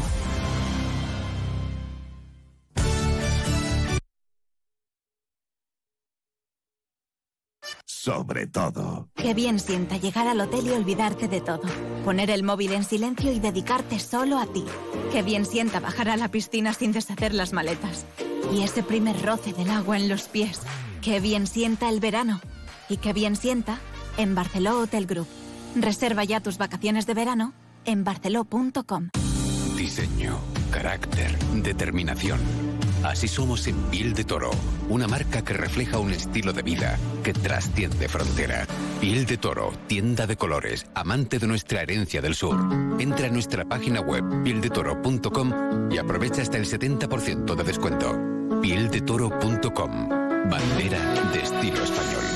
[8.07, 9.09] Sobre todo.
[9.17, 11.65] Qué bien sienta llegar al hotel y olvidarte de todo.
[12.05, 14.65] Poner el móvil en silencio y dedicarte solo a ti.
[15.11, 18.07] Qué bien sienta bajar a la piscina sin deshacer las maletas.
[18.55, 20.61] Y ese primer roce del agua en los pies.
[21.03, 22.41] Qué bien sienta el verano.
[22.89, 23.81] Y qué bien sienta
[24.19, 25.27] en Barceló Hotel Group.
[25.75, 27.55] Reserva ya tus vacaciones de verano
[27.87, 29.09] en barceló.com.
[29.77, 30.39] Diseño,
[30.71, 32.39] carácter, determinación.
[33.07, 34.51] Así somos en Piel de Toro,
[34.89, 38.67] una marca que refleja un estilo de vida que trasciende frontera.
[39.01, 42.59] Piel de Toro, tienda de colores, amante de nuestra herencia del sur.
[42.99, 48.19] Entra a nuestra página web pieldetoro.com y aprovecha hasta el 70% de descuento.
[48.61, 50.09] Pieldetoro.com,
[50.51, 52.36] bandera de estilo español.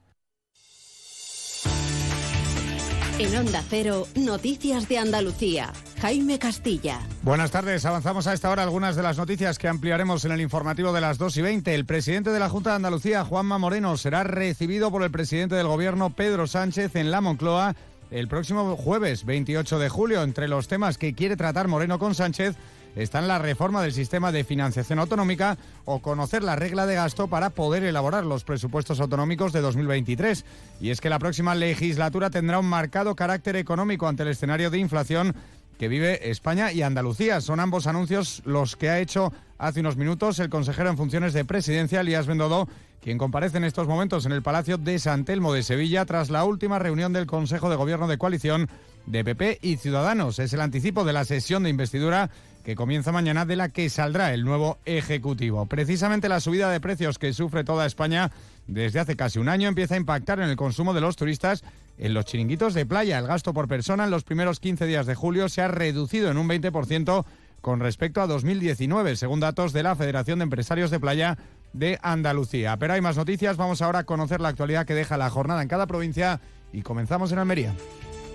[3.19, 5.73] En Onda Cero, Noticias de Andalucía.
[6.01, 6.99] Jaime Castilla.
[7.21, 7.85] Buenas tardes.
[7.85, 11.17] Avanzamos a esta hora algunas de las noticias que ampliaremos en el informativo de las
[11.17, 11.75] 2 y 20.
[11.75, 15.67] El presidente de la Junta de Andalucía, Juanma Moreno, será recibido por el presidente del
[15.67, 17.75] Gobierno, Pedro Sánchez, en la Moncloa
[18.11, 20.23] el próximo jueves 28 de julio.
[20.23, 22.55] Entre los temas que quiere tratar Moreno con Sánchez
[22.95, 27.49] están la reforma del sistema de financiación autonómica o conocer la regla de gasto para
[27.49, 30.45] poder elaborar los presupuestos autonómicos de 2023.
[30.79, 34.79] Y es que la próxima legislatura tendrá un marcado carácter económico ante el escenario de
[34.79, 35.35] inflación
[35.81, 37.41] que vive España y Andalucía.
[37.41, 41.43] Son ambos anuncios los que ha hecho hace unos minutos el consejero en funciones de
[41.43, 42.67] presidencia, Elías Bendodo,
[43.01, 46.43] quien comparece en estos momentos en el Palacio de San Telmo de Sevilla tras la
[46.43, 48.69] última reunión del Consejo de Gobierno de Coalición
[49.07, 50.37] de PP y Ciudadanos.
[50.37, 52.29] Es el anticipo de la sesión de investidura
[52.63, 55.65] que comienza mañana de la que saldrá el nuevo Ejecutivo.
[55.65, 58.31] Precisamente la subida de precios que sufre toda España
[58.67, 61.63] desde hace casi un año empieza a impactar en el consumo de los turistas
[61.97, 63.19] en los chiringuitos de playa.
[63.19, 66.37] El gasto por persona en los primeros 15 días de julio se ha reducido en
[66.37, 67.25] un 20%
[67.61, 71.37] con respecto a 2019, según datos de la Federación de Empresarios de Playa
[71.73, 72.77] de Andalucía.
[72.77, 75.67] Pero hay más noticias, vamos ahora a conocer la actualidad que deja la jornada en
[75.67, 76.41] cada provincia
[76.73, 77.75] y comenzamos en Almería.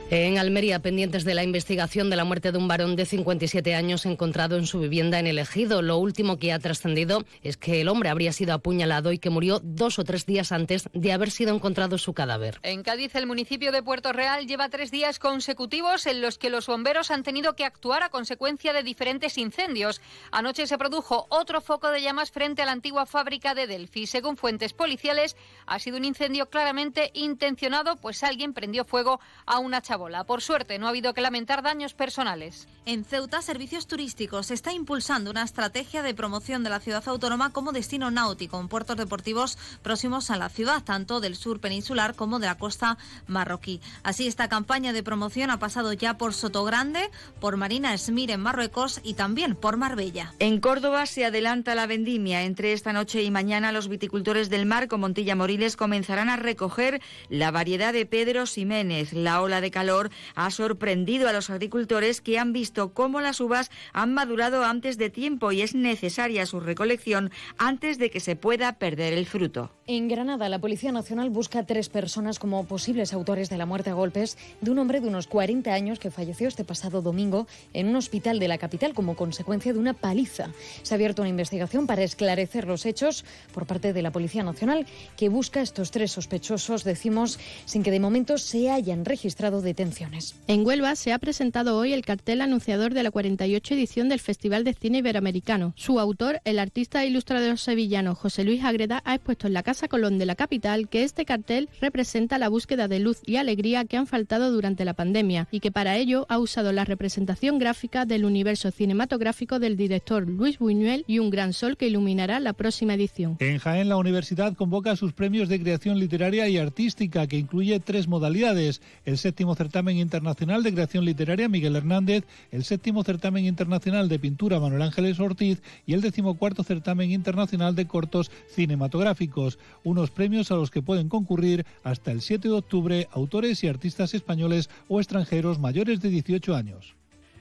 [0.08, 4.06] En Almería, pendientes de la investigación de la muerte de un varón de 57 años
[4.06, 5.82] encontrado en su vivienda en el Ejido.
[5.82, 9.60] Lo último que ha trascendido es que el hombre habría sido apuñalado y que murió
[9.64, 12.60] dos o tres días antes de haber sido encontrado su cadáver.
[12.62, 16.68] En Cádiz, el municipio de Puerto Real lleva tres días consecutivos en los que los
[16.68, 20.00] bomberos han tenido que actuar a consecuencia de diferentes incendios.
[20.30, 24.06] Anoche se produjo otro foco de llamas frente a la antigua fábrica de Delphi.
[24.06, 25.34] Según fuentes policiales,
[25.66, 30.24] ha sido un incendio claramente intencionado, pues alguien prendió fuego a una chavala.
[30.24, 32.68] Por suerte, no ha habido que lamentar daños personales.
[32.84, 37.72] En Ceuta, Servicios Turísticos está impulsando una estrategia de promoción de la ciudad autónoma como
[37.72, 42.46] destino náutico en puertos deportivos próximos a la ciudad, tanto del sur peninsular como de
[42.46, 43.80] la costa marroquí.
[44.02, 47.10] Así, esta campaña de promoción ha pasado ya por Sotogrande,
[47.40, 50.32] por Marina Esmir en Marruecos y también por Marbella.
[50.38, 52.42] En Córdoba se adelanta la vendimia.
[52.42, 55.34] Entre esta noche y mañana, los viticultores del mar con Montilla
[55.76, 57.00] Comenzarán a recoger
[57.30, 59.14] la variedad de Pedro Ximénez.
[59.14, 63.70] La ola de calor ha sorprendido a los agricultores que han visto cómo las uvas
[63.94, 68.74] han madurado antes de tiempo y es necesaria su recolección antes de que se pueda
[68.74, 69.70] perder el fruto.
[69.86, 73.88] En Granada, la Policía Nacional busca a tres personas como posibles autores de la muerte
[73.88, 77.88] a golpes de un hombre de unos 40 años que falleció este pasado domingo en
[77.88, 80.50] un hospital de la capital como consecuencia de una paliza.
[80.82, 84.86] Se ha abierto una investigación para esclarecer los hechos por parte de la Policía Nacional
[85.16, 90.34] que busca a estos tres sospechosos, decimos, sin que de momento se hayan registrado detenciones.
[90.48, 94.64] En Huelva se ha presentado hoy el cartel anunciador de la 48 edición del Festival
[94.64, 95.72] de Cine Iberoamericano.
[95.76, 99.88] Su autor, el artista e ilustrador sevillano José Luis Agreda, ha expuesto en la Casa
[99.88, 103.96] Colón de la capital que este cartel representa la búsqueda de luz y alegría que
[103.96, 108.24] han faltado durante la pandemia y que para ello ha usado la representación gráfica del
[108.24, 113.36] universo cinematográfico del director Luis Buñuel y un gran sol que iluminará la próxima edición.
[113.40, 118.08] En Jaén, la universidad convoca sus premios de creación literaria y artística, que incluye tres
[118.08, 124.18] modalidades: el séptimo certamen internacional de creación literaria Miguel Hernández, el séptimo certamen internacional de
[124.18, 129.58] pintura Manuel Ángeles Ortiz y el decimocuarto certamen internacional de cortos cinematográficos.
[129.84, 134.14] Unos premios a los que pueden concurrir hasta el 7 de octubre autores y artistas
[134.14, 136.96] españoles o extranjeros mayores de 18 años.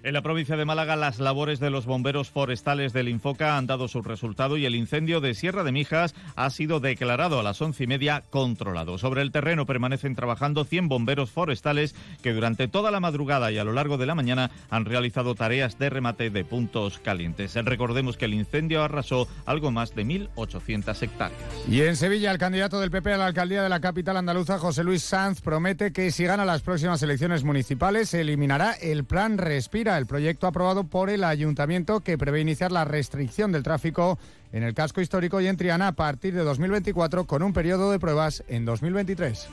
[0.05, 3.87] En la provincia de Málaga, las labores de los bomberos forestales del Infoca han dado
[3.87, 7.85] su resultado y el incendio de Sierra de Mijas ha sido declarado a las once
[7.85, 8.99] y media controlado.
[8.99, 13.63] Sobre el terreno permanecen trabajando 100 bomberos forestales que durante toda la madrugada y a
[13.63, 17.55] lo largo de la mañana han realizado tareas de remate de puntos calientes.
[17.55, 21.41] Recordemos que el incendio arrasó algo más de 1.800 hectáreas.
[21.67, 24.83] Y en Sevilla, el candidato del PP a la alcaldía de la capital andaluza, José
[24.83, 29.94] Luis Sanz, promete que si gana las próximas elecciones municipales se eliminará el plan Respira
[29.97, 34.17] el proyecto aprobado por el ayuntamiento que prevé iniciar la restricción del tráfico
[34.51, 37.99] en el casco histórico y en Triana a partir de 2024 con un periodo de
[37.99, 39.47] pruebas en 2023.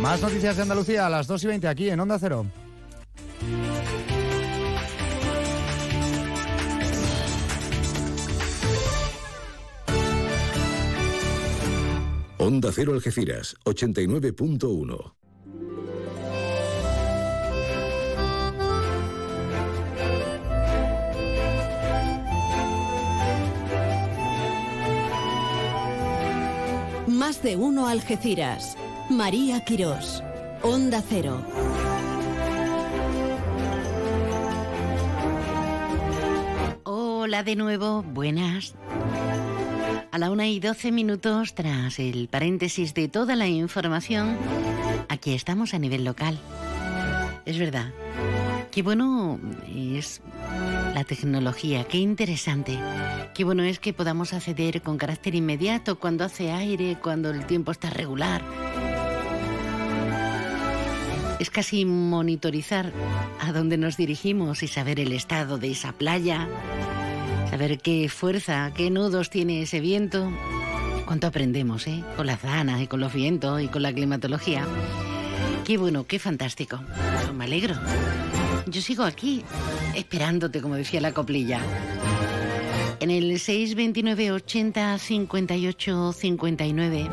[0.00, 2.46] Más noticias de Andalucía a las 2 y 20 aquí en Onda Cero.
[12.38, 15.23] Onda Cero Algeciras, 89.1.
[27.14, 28.76] Más de uno Algeciras.
[29.08, 30.20] María Quirós.
[30.62, 31.40] Onda Cero.
[36.82, 38.74] Hola de nuevo, buenas.
[40.10, 44.36] A la una y doce minutos, tras el paréntesis de toda la información,
[45.08, 46.36] aquí estamos a nivel local.
[47.44, 47.92] Es verdad.
[48.72, 49.38] Qué bueno
[49.72, 50.20] es
[50.94, 52.78] la tecnología, qué interesante.
[53.34, 57.72] Qué bueno es que podamos acceder con carácter inmediato cuando hace aire, cuando el tiempo
[57.72, 58.42] está regular.
[61.40, 62.92] Es casi monitorizar
[63.40, 66.48] a dónde nos dirigimos y saber el estado de esa playa,
[67.50, 70.30] saber qué fuerza, qué nudos tiene ese viento.
[71.06, 72.04] Cuánto aprendemos, ¿eh?
[72.16, 74.64] Con las danas y con los vientos y con la climatología.
[75.64, 76.80] Qué bueno, qué fantástico.
[77.34, 77.74] Me alegro.
[78.66, 79.44] Yo sigo aquí,
[79.94, 81.60] esperándote, como decía la coplilla.
[83.00, 87.08] En el 629 80 58 59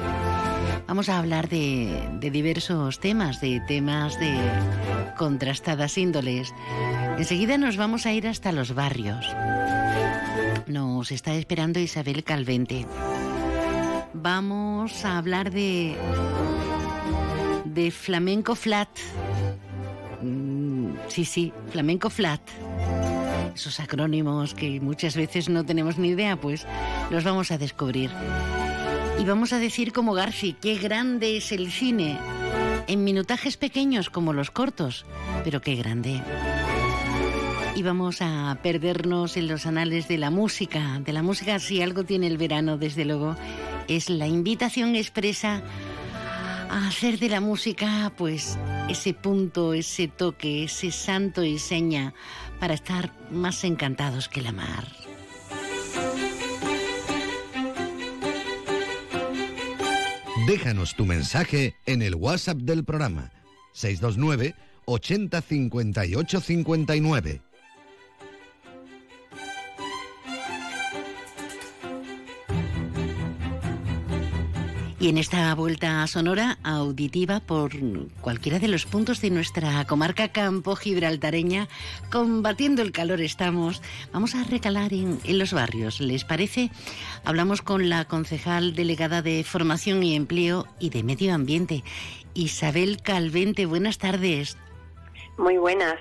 [0.87, 4.33] vamos a hablar de, de diversos temas, de temas de
[5.17, 6.53] contrastadas índoles.
[7.17, 9.25] Enseguida nos vamos a ir hasta los barrios.
[10.67, 12.85] Nos está esperando Isabel Calvente.
[14.13, 15.97] Vamos a hablar de
[17.73, 18.89] de flamenco flat.
[21.11, 22.39] Sí, sí, flamenco flat.
[23.53, 26.65] Esos acrónimos que muchas veces no tenemos ni idea, pues
[27.09, 28.09] los vamos a descubrir.
[29.19, 32.17] Y vamos a decir como Garci, qué grande es el cine.
[32.87, 35.05] En minutajes pequeños como los cortos,
[35.43, 36.21] pero qué grande.
[37.75, 41.01] Y vamos a perdernos en los anales de la música.
[41.03, 43.35] De la música, si algo tiene el verano, desde luego,
[43.89, 45.61] es la invitación expresa
[46.71, 48.57] a hacer de la música, pues,
[48.87, 52.13] ese punto, ese toque, ese santo y seña
[52.59, 54.87] para estar más encantados que la mar.
[60.47, 63.31] Déjanos tu mensaje en el WhatsApp del programa
[63.73, 64.55] 629
[64.85, 67.50] 80 58 59.
[75.01, 77.71] Y en esta vuelta sonora auditiva por
[78.21, 81.67] cualquiera de los puntos de nuestra comarca campo gibraltareña,
[82.11, 83.81] combatiendo el calor estamos,
[84.13, 86.01] vamos a recalar en, en, los barrios.
[86.01, 86.69] ¿Les parece?
[87.25, 91.83] Hablamos con la concejal delegada de Formación y Empleo y de Medio Ambiente,
[92.35, 93.65] Isabel Calvente.
[93.65, 94.55] Buenas tardes.
[95.35, 95.95] Muy buenas.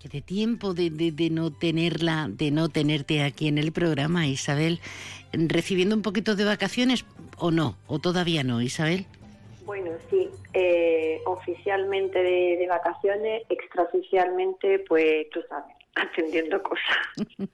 [0.00, 4.80] Que de tiempo de, de, no tenerla, de no tenerte aquí en el programa, Isabel,
[5.48, 7.04] recibiendo un poquito de vacaciones
[7.38, 9.06] o no, o todavía no, Isabel.
[9.64, 16.96] Bueno, sí, eh, oficialmente de, vacaciones, extraoficialmente, pues tú sabes, atendiendo cosas.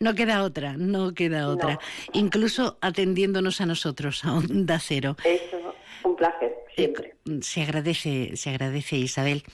[0.00, 1.78] no queda otra, no queda otra.
[2.12, 5.16] Incluso atendiéndonos a nosotros, a Onda Cero.
[5.24, 5.74] Eso,
[6.04, 7.14] un placer, siempre.
[7.24, 9.44] Eh, se agradece, se agradece, Isabel.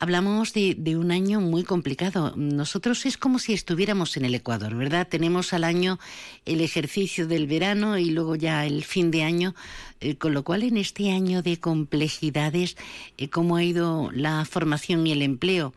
[0.00, 2.34] Hablamos de, un año muy complicado.
[2.36, 5.06] Nosotros es como si estuviéramos en el Ecuador, ¿verdad?
[5.08, 5.98] Tenemos al año
[6.44, 9.54] el ejercicio del verano y luego ya el fin de año,
[10.00, 12.76] eh, con lo cual en este año de complejidades,
[13.16, 15.72] eh, ¿cómo ha ido la formación y el empleo?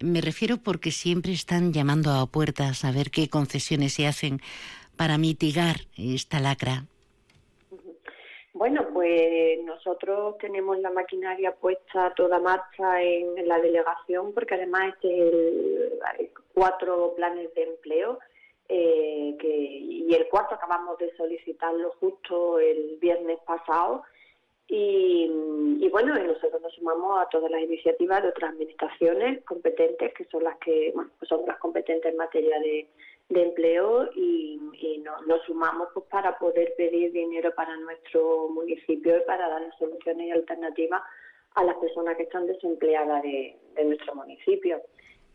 [0.00, 4.40] Me refiero porque siempre están llamando a puertas a ver qué concesiones se hacen
[4.96, 6.86] para mitigar esta lacra.
[8.54, 16.00] Bueno, pues nosotros tenemos la maquinaria puesta toda marcha en, la delegación porque además este
[16.04, 18.18] hay cuatro planes de empleo
[18.68, 24.02] eh, que, y el cuarto acabamos de solicitarlo justo el viernes pasado.
[24.66, 25.30] Y,
[25.78, 30.42] y, bueno, nosotros nos sumamos a todas las iniciativas de otras administraciones competentes que son
[30.42, 32.88] las que bueno, pues son las competentes en materia de,
[33.28, 34.60] de empleo y,
[35.26, 40.30] nos sumamos pues, para poder pedir dinero para nuestro municipio y para dar soluciones y
[40.30, 41.02] alternativas
[41.54, 44.80] a las personas que están desempleadas de, nuestro municipio.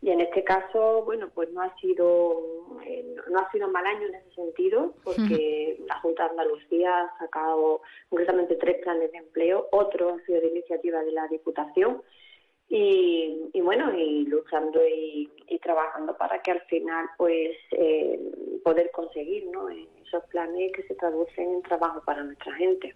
[0.02, 2.42] Y en este caso, bueno, pues no ha sido
[2.84, 7.18] eh, no ha sido mal año en ese sentido, porque la Junta de Andalucía ha
[7.18, 12.02] sacado concretamente tres planes de empleo, otro ha sido de iniciativa de la Diputación
[12.76, 15.30] y, bueno, y luchando y,
[15.62, 18.18] trabajando para que al final pues eh,
[18.62, 19.68] poder conseguir ¿no?
[19.70, 22.94] esos planes que se traducen en trabajo para nuestra gente.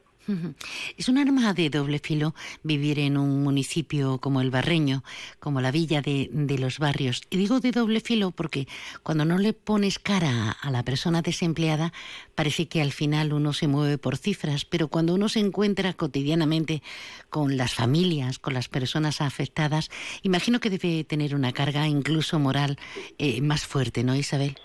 [0.96, 5.02] Es un arma de doble filo vivir en un municipio como el Barreño,
[5.40, 7.22] como la villa de, los barrios.
[7.30, 8.68] Y digo de doble filo porque
[9.02, 11.92] cuando no le pones cara a la persona desempleada,
[12.34, 16.82] parece que al final uno se mueve por cifras, pero cuando uno se encuentra cotidianamente
[17.30, 19.90] con las familias, con las personas afectadas,
[20.22, 22.78] imagino que debe tener una carga incluso moral
[23.18, 24.56] eh, más fuerte, ¿no, Isabel?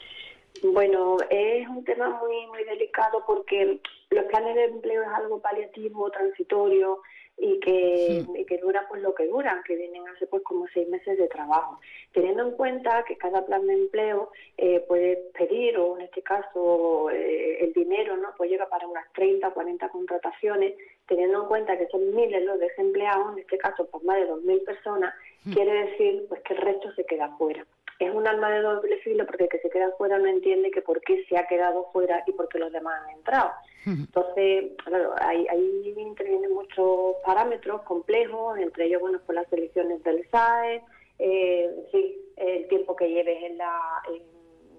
[0.71, 6.09] Bueno, es un tema muy muy delicado porque los planes de empleo es algo paliativo,
[6.09, 7.01] transitorio
[7.37, 11.17] y que, que dura pues lo que dura, que vienen hace pues como seis meses
[11.17, 11.79] de trabajo.
[12.13, 17.09] Teniendo en cuenta que cada plan de empleo eh, puede pedir, o en este caso
[17.09, 20.75] eh, el dinero no pues llega para unas 30, 40 contrataciones,
[21.07, 24.29] teniendo en cuenta que son miles los desempleados, en este caso por pues, más de
[24.29, 25.13] 2.000 personas,
[25.53, 27.65] quiere decir pues que el resto se queda fuera
[27.99, 30.81] es un arma de doble filo porque el que se queda fuera no entiende que
[30.81, 33.51] por qué se ha quedado fuera y por qué los demás han entrado.
[33.85, 40.27] Entonces, claro, ahí, ahí intervienen muchos parámetros complejos, entre ellos, bueno, pues las elecciones del
[40.29, 40.81] SAE,
[41.19, 44.01] eh, sí, el tiempo que lleves en la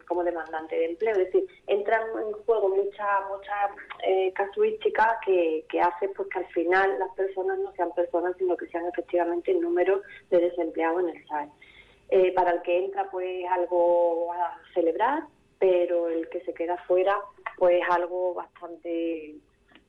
[0.07, 1.13] como demandante de empleo.
[1.13, 3.71] Es decir, entran en juego muchas muchas
[4.07, 8.57] eh, casuísticas que, que hacen pues, que al final las personas no sean personas, sino
[8.57, 11.49] que sean efectivamente números de desempleados en el SAE.
[12.11, 15.25] Eh, para el que entra pues algo a celebrar,
[15.59, 17.19] pero el que se queda fuera
[17.57, 19.37] pues algo bastante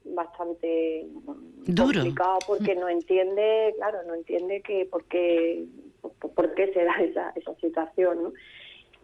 [0.06, 1.08] bastante
[1.66, 5.66] complicado porque no entiende, claro, no entiende que por qué,
[6.02, 8.34] por, qué se da esa, esa situación, ¿no?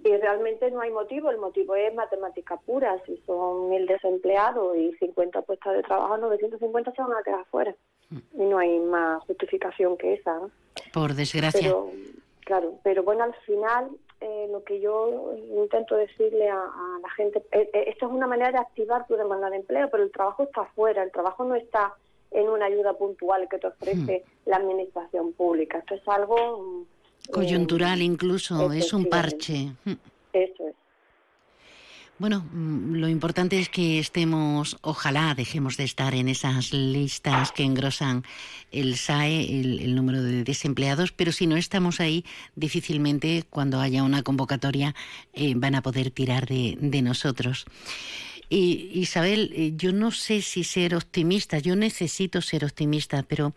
[0.04, 2.98] Y realmente no hay motivo, el motivo es matemática pura.
[3.06, 7.76] Si son mil desempleados y 50 puestos de trabajo, 950 se van a quedar fuera.
[8.10, 8.42] Mm.
[8.42, 10.40] Y no hay más justificación que esa.
[10.40, 10.50] ¿no?
[10.92, 11.72] Por desgracia.
[12.46, 13.90] Claro, pero bueno, al final
[14.20, 16.64] eh, lo que yo intento decirle a,
[17.02, 20.04] la gente, eh, eh, esto es una manera de activar tu demanda de empleo, pero
[20.04, 21.94] el trabajo está afuera, el trabajo no está
[22.32, 24.50] en una ayuda puntual que te ofrece hmm.
[24.50, 25.80] la administración pública.
[25.80, 26.62] Esto es algo...
[26.62, 29.72] Mm, Coyuntural incluso, es un parche.
[29.86, 29.94] Hmm.
[30.34, 30.76] Eso es.
[32.22, 37.64] Bueno, mm, lo importante es que estemos, ojalá dejemos de estar en esas listas que
[37.64, 38.24] engrosan
[38.72, 42.24] el SAE, el, número de desempleados, pero si no estamos ahí,
[42.56, 44.94] difícilmente cuando haya una convocatoria
[45.34, 47.66] eh, van a poder tirar de, de nosotros.
[48.54, 53.54] Y, Isabel, eh, yo no sé si ser optimista, yo necesito ser optimista, pero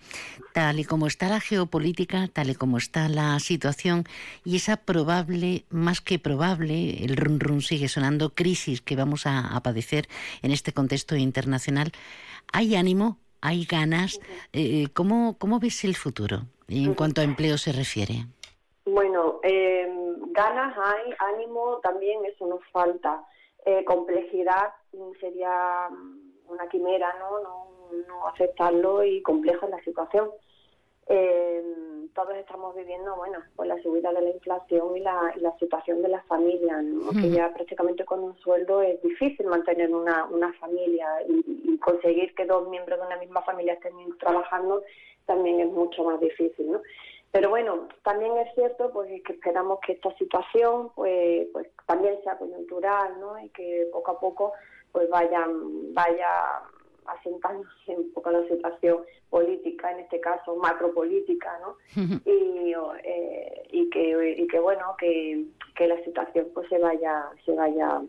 [0.53, 4.05] tal y como está la geopolítica, tal y como está la situación
[4.45, 9.61] y esa probable, más que probable, el run run sigue sonando, crisis que vamos a,
[9.65, 10.07] padecer
[10.43, 11.91] en este contexto internacional,
[12.53, 13.19] ¿hay ánimo?
[13.41, 14.21] ¿Hay ganas?
[14.53, 18.27] Eh, ¿cómo, ¿Cómo ves el futuro en cuanto a empleo se refiere?
[18.87, 19.89] Bueno, eh,
[20.31, 23.25] ganas hay, ánimo también, eso nos falta.
[23.67, 24.75] Eh, complejidad
[25.21, 25.89] sería
[26.49, 27.41] una quimera, ¿no?
[28.09, 30.31] No, aceptarlo y compleja la situación.
[31.07, 31.63] Eh,
[32.15, 36.09] todos estamos viviendo, bueno, pues la subida de la inflación y la, la situación de
[36.09, 37.11] las familias, ¿no?
[37.11, 42.47] que ya prácticamente con un sueldo es difícil mantener una, una familia y, conseguir que
[42.47, 44.83] dos miembros de una misma familia estén trabajando
[45.27, 46.81] también es mucho más difícil, ¿no?
[47.31, 52.39] Pero bueno, también es cierto pues que esperamos que esta situación pues, pues también sea
[52.39, 53.39] coyuntural, ¿no?
[53.39, 54.53] Y que poco a poco
[54.95, 55.45] pues vaya,
[55.93, 56.29] vaya
[57.07, 61.77] asentándose un poco la situación política, en este caso macropolítica, ¿no?
[62.25, 62.73] y,
[63.03, 68.03] eh, y, que, y que bueno, que, que la situación pues se vaya, se vaya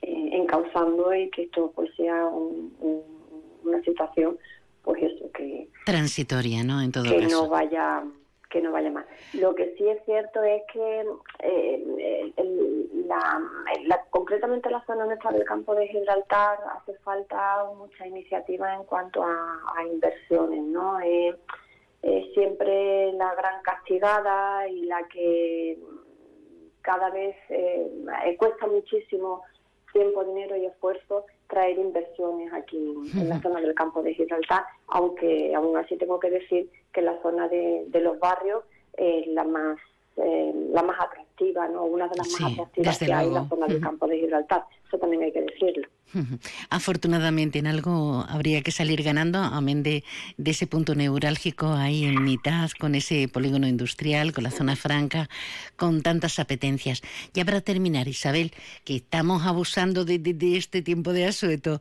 [0.00, 4.38] eh, encauzando y que esto pues sea una situación
[4.82, 6.80] pues eso que transitoria, ¿no?
[6.80, 8.02] En todo que no vaya
[8.52, 9.06] que no vaya mal.
[9.32, 11.06] Lo que sí es cierto es que
[11.40, 12.32] eh,
[13.06, 19.24] la, concretamente la zona nuestra del campo de Gibraltar hace falta mucha iniciativa en cuanto
[19.24, 19.58] a,
[19.90, 21.00] inversiones, ¿no?
[21.00, 21.34] Es
[22.34, 25.78] siempre la gran castigada y la que
[26.82, 29.42] cada vez eh, cuesta muchísimo
[29.92, 35.54] tiempo, dinero y esfuerzo traer inversiones aquí en la zona del campo de Gibraltar, aunque
[35.54, 38.62] aún así tengo que decir que la zona de, los barrios
[38.94, 39.78] es la más
[40.16, 41.84] eh, la más atractiva, ¿no?
[41.84, 44.64] Una de las más atractivas que hay en la zona del campo de Gibraltar.
[44.92, 45.88] Eso también hay que decirlo.
[46.68, 50.04] Afortunadamente en algo habría que salir ganando, amén de,
[50.36, 55.30] de, ese punto neurálgico ahí en mitad, con ese polígono industrial, con la zona franca,
[55.76, 57.00] con tantas apetencias.
[57.32, 58.52] Ya para terminar, Isabel,
[58.84, 61.78] que estamos abusando de, de, este tiempo de asueto,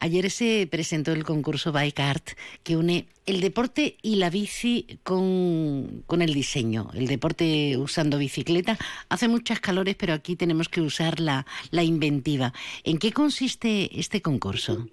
[0.00, 2.30] ayer se presentó el concurso Bike Art
[2.62, 6.90] que une el deporte y la bici con, con el diseño.
[6.94, 12.52] El deporte usando bicicleta hace muchas calores, pero aquí tenemos que usar la, la inventiva.
[12.84, 14.86] ¿En qué consiste este concurso?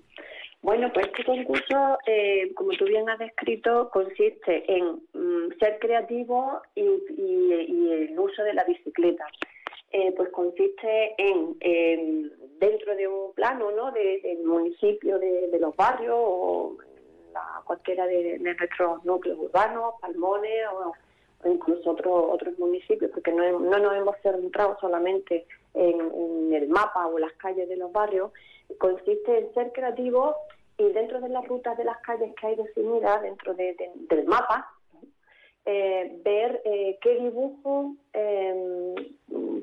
[0.61, 6.61] Bueno, pues este concurso, eh, como tú bien has descrito, consiste en mm, ser creativo
[6.75, 9.25] y, el uso de la bicicleta.
[9.91, 11.57] Eh, pues consiste en,
[12.59, 13.91] dentro de un plano, ¿no?
[13.91, 16.77] del municipio, de, los barrios o
[17.65, 20.93] cualquiera de, nuestros núcleos urbanos, palmones o,
[21.45, 27.17] incluso otros otros municipios, porque no, no nos hemos centrado solamente en, el mapa o
[27.17, 28.31] las calles de los barrios,
[28.77, 30.35] consiste en ser creativo
[30.77, 34.69] y dentro de las rutas de las calles que hay definidas dentro del mapa,
[35.63, 38.95] eh, ver eh, qué dibujos eh,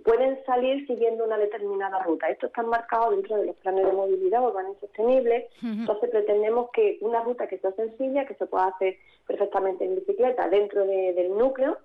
[0.04, 2.28] pueden salir siguiendo una determinada ruta.
[2.28, 5.48] Esto está marcado dentro de los planes de movilidad urbana y sostenible.
[5.60, 8.96] Entonces pretendemos que una ruta que sea sencilla, que se pueda hacer
[9.26, 11.78] perfectamente en bicicleta dentro del núcleo,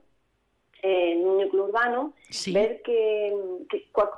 [0.83, 2.13] en un núcleo urbano,
[2.53, 3.35] ver que,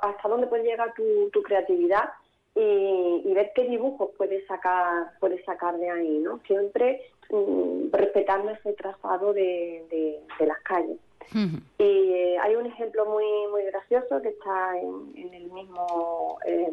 [0.02, 2.10] hasta dónde puede llegar tu, creatividad
[2.54, 6.40] y, ver qué dibujos puedes sacar puedes sacar de ahí, ¿no?
[6.46, 10.98] Siempre mm, respetando ese trazado de, las calles.
[11.34, 16.72] Y eh, hay un ejemplo muy muy gracioso que está en, el mismo eh,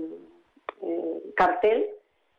[0.84, 1.90] eh, cartel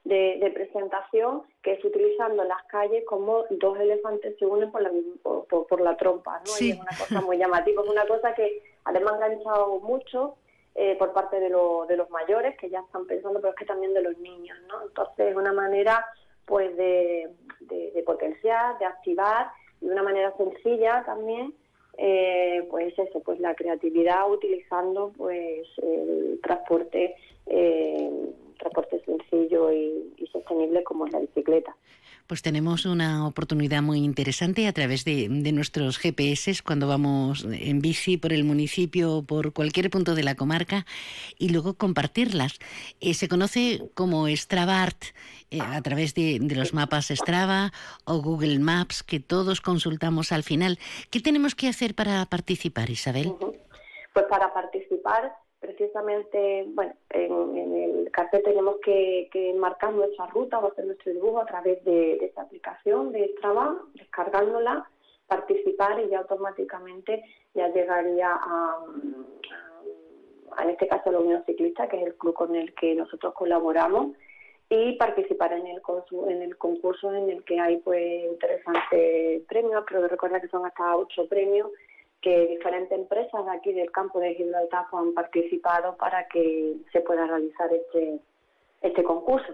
[0.04, 4.90] de, presentación que es utilizando las calles como dos elefantes se unen por la,
[5.22, 6.52] por, la trompa, ¿no?
[6.60, 10.36] Y es una cosa muy llamativa, es una cosa que además ha enganchado mucho
[10.74, 13.94] eh, por parte de, de los mayores que ya están pensando, pero es que también
[13.94, 14.82] de los niños, ¿no?
[14.82, 16.04] Entonces es una manera
[16.46, 17.30] pues de,
[17.60, 21.54] de, potenciar, de activar de una manera sencilla también
[21.96, 27.14] eh, pues eso, pues la creatividad utilizando pues el transporte
[27.46, 28.10] eh,
[28.58, 31.76] transporte sencillo y, sostenible como es la bicicleta.
[32.26, 38.16] Pues tenemos una oportunidad muy interesante a través de, nuestros GPS cuando vamos en bici
[38.16, 40.86] por el municipio, por cualquier punto de la comarca
[41.38, 42.58] y luego compartirlas.
[43.00, 45.04] Eh, se conoce como Stravart
[45.50, 47.70] eh, a través de, los mapas Strava
[48.04, 50.78] o Google Maps que todos consultamos al final.
[51.10, 53.34] ¿Qué tenemos que hacer para participar, Isabel?
[54.14, 60.84] Pues para participar precisamente, bueno, en, el cartel tenemos que, marcar nuestra ruta o hacer
[60.84, 64.86] nuestro dibujo a través de, esta aplicación de Strava, descargándola,
[65.26, 68.84] participar y ya automáticamente ya llegaría a,
[70.62, 74.14] en este caso, la Unión Ciclista, que es el club con el que nosotros colaboramos,
[74.68, 75.80] y participar en el,
[76.28, 80.96] en el concurso en el que hay pues interesantes premios, pero recuerda que son hasta
[80.96, 81.70] ocho premios
[82.24, 87.26] que diferentes empresas de aquí del campo de Gibraltar han participado para que se pueda
[87.26, 88.18] realizar este,
[88.80, 89.52] este concurso.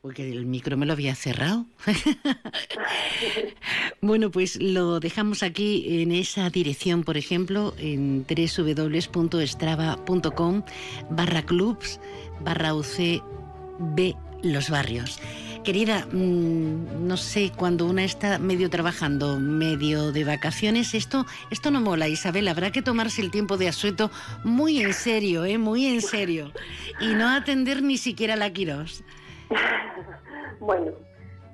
[0.00, 1.66] Uy, que el micro me lo había cerrado.
[4.00, 10.62] bueno, pues lo dejamos aquí en esa dirección, por ejemplo, en www.strava.com
[11.10, 12.00] barra clubs
[12.40, 15.20] barra UCB Los Barrios.
[15.62, 21.80] Querida, mm, no sé, cuando una está medio trabajando, medio de vacaciones, esto, esto no
[21.80, 22.48] mola, Isabel.
[22.48, 24.10] Habrá que tomarse el tiempo de asueto
[24.44, 25.58] muy en serio, ¿eh?
[25.58, 26.52] Muy en serio.
[27.00, 29.04] Y no atender ni siquiera la Quirós.
[30.60, 30.92] bueno,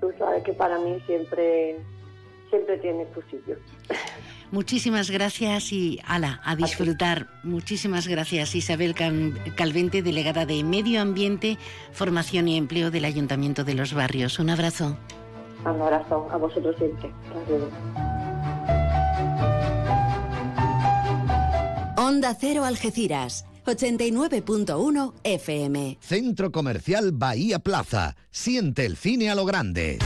[0.01, 1.77] tú sabes que para mí siempre,
[2.51, 3.57] siempre tiene tu sitio.
[4.55, 7.27] Muchísimas gracias y ala, a disfrutar.
[7.43, 11.59] Muchísimas gracias Isabel Calvente, delegada de Medio Ambiente,
[11.91, 14.39] Formación y Empleo del Ayuntamiento de los Barrios.
[14.39, 14.97] Un abrazo.
[15.63, 17.11] Un abrazo a vosotros siempre.
[21.97, 23.47] Onda Cero Algeciras.
[23.67, 25.99] 89.1 FM.
[26.01, 28.15] Centro Comercial Bahía Plaza.
[28.31, 29.99] Siente el cine a lo grande.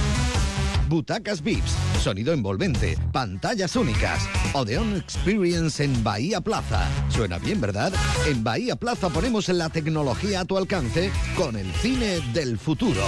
[0.89, 4.27] Butacas VIPS, sonido envolvente, pantallas únicas.
[4.55, 6.89] Odeon Experience en Bahía Plaza.
[7.11, 7.93] Suena bien, ¿verdad?
[8.27, 13.03] En Bahía Plaza ponemos la tecnología a tu alcance con el cine del futuro.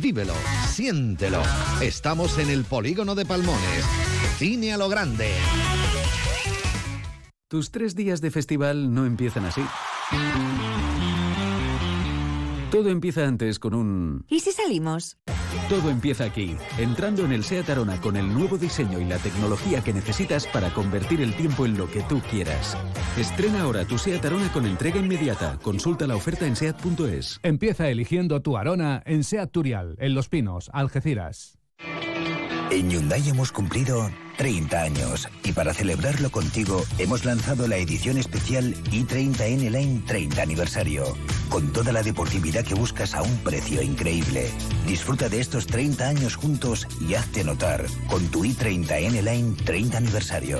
[0.00, 0.34] Vívelo,
[0.68, 1.42] siéntelo.
[1.80, 3.84] Estamos en el polígono de Palmones.
[4.36, 5.32] Cine a lo grande.
[7.48, 9.62] Tus tres días de festival no empiezan así.
[12.70, 14.24] Todo empieza antes con un...
[14.28, 15.16] ¿Y si salimos?
[15.68, 19.82] Todo empieza aquí, entrando en el SEAT Arona con el nuevo diseño y la tecnología
[19.82, 22.76] que necesitas para convertir el tiempo en lo que tú quieras.
[23.18, 25.58] Estrena ahora tu SEAT Arona con entrega inmediata.
[25.62, 27.40] Consulta la oferta en SEAT.es.
[27.42, 31.57] Empieza eligiendo tu Arona en SEAT Turial, en Los Pinos, Algeciras.
[32.70, 38.74] En Hyundai hemos cumplido 30 años y para celebrarlo contigo hemos lanzado la edición especial
[38.90, 41.04] i30N Line 30 aniversario,
[41.48, 44.50] con toda la deportividad que buscas a un precio increíble.
[44.86, 50.58] Disfruta de estos 30 años juntos y hazte notar con tu i30N Line 30 aniversario.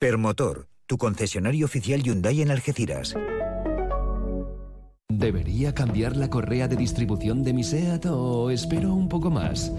[0.00, 3.14] Permotor, tu concesionario oficial Hyundai en Algeciras.
[5.18, 9.70] ¿Debería cambiar la correa de distribución de mi SEAT o espero un poco más?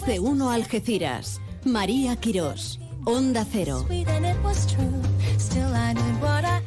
[0.00, 1.40] De uno Algeciras.
[1.64, 2.80] María Quirós.
[3.04, 3.86] Onda Cero.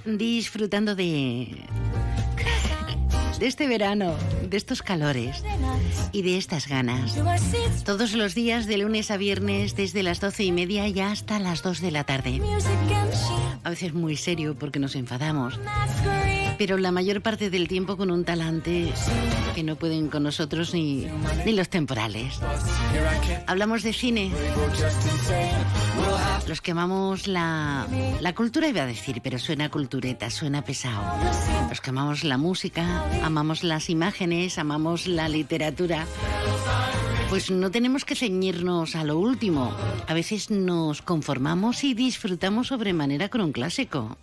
[0.06, 1.66] Disfrutando de
[3.38, 4.16] de este verano,
[4.50, 5.44] de estos calores
[6.12, 7.16] y de estas ganas.
[7.84, 11.62] Todos los días, de lunes a viernes, desde las doce y media y hasta las
[11.62, 12.42] dos de la tarde.
[13.64, 15.60] A veces muy serio porque nos enfadamos,
[16.58, 18.92] pero la mayor parte del tiempo con un talante
[19.56, 21.08] que no pueden con nosotros ni,
[21.46, 22.40] ni los temporales.
[23.46, 24.32] Hablamos de cine.
[26.48, 27.88] Los que amamos la,
[28.22, 31.04] la cultura, iba a decir, pero suena cultureta, suena pesado.
[31.70, 36.06] Los que amamos la música, amamos las imágenes, amamos la literatura.
[37.30, 39.76] Pues no tenemos que ceñirnos a lo último.
[40.08, 44.18] A veces nos conformamos y disfrutamos sobremanera con un clásico.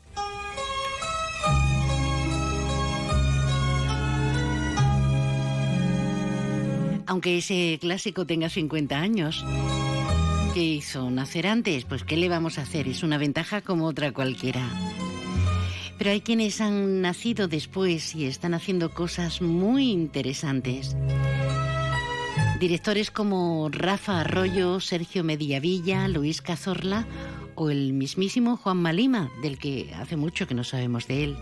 [7.07, 9.45] Aunque ese clásico tenga 50 años.
[10.55, 11.85] ¿Qué hizo nacer antes?
[11.85, 12.89] Pues ¿qué le vamos a hacer?
[12.89, 14.63] Es una ventaja como otra cualquiera.
[15.99, 20.97] Pero hay quienes han nacido después y están haciendo cosas muy interesantes.
[22.61, 27.07] Directores como Rafa Arroyo, Sergio Mediavilla, Luis Cazorla
[27.57, 31.37] o el mismísimo Juan Malima, del que hace mucho que no sabemos de él.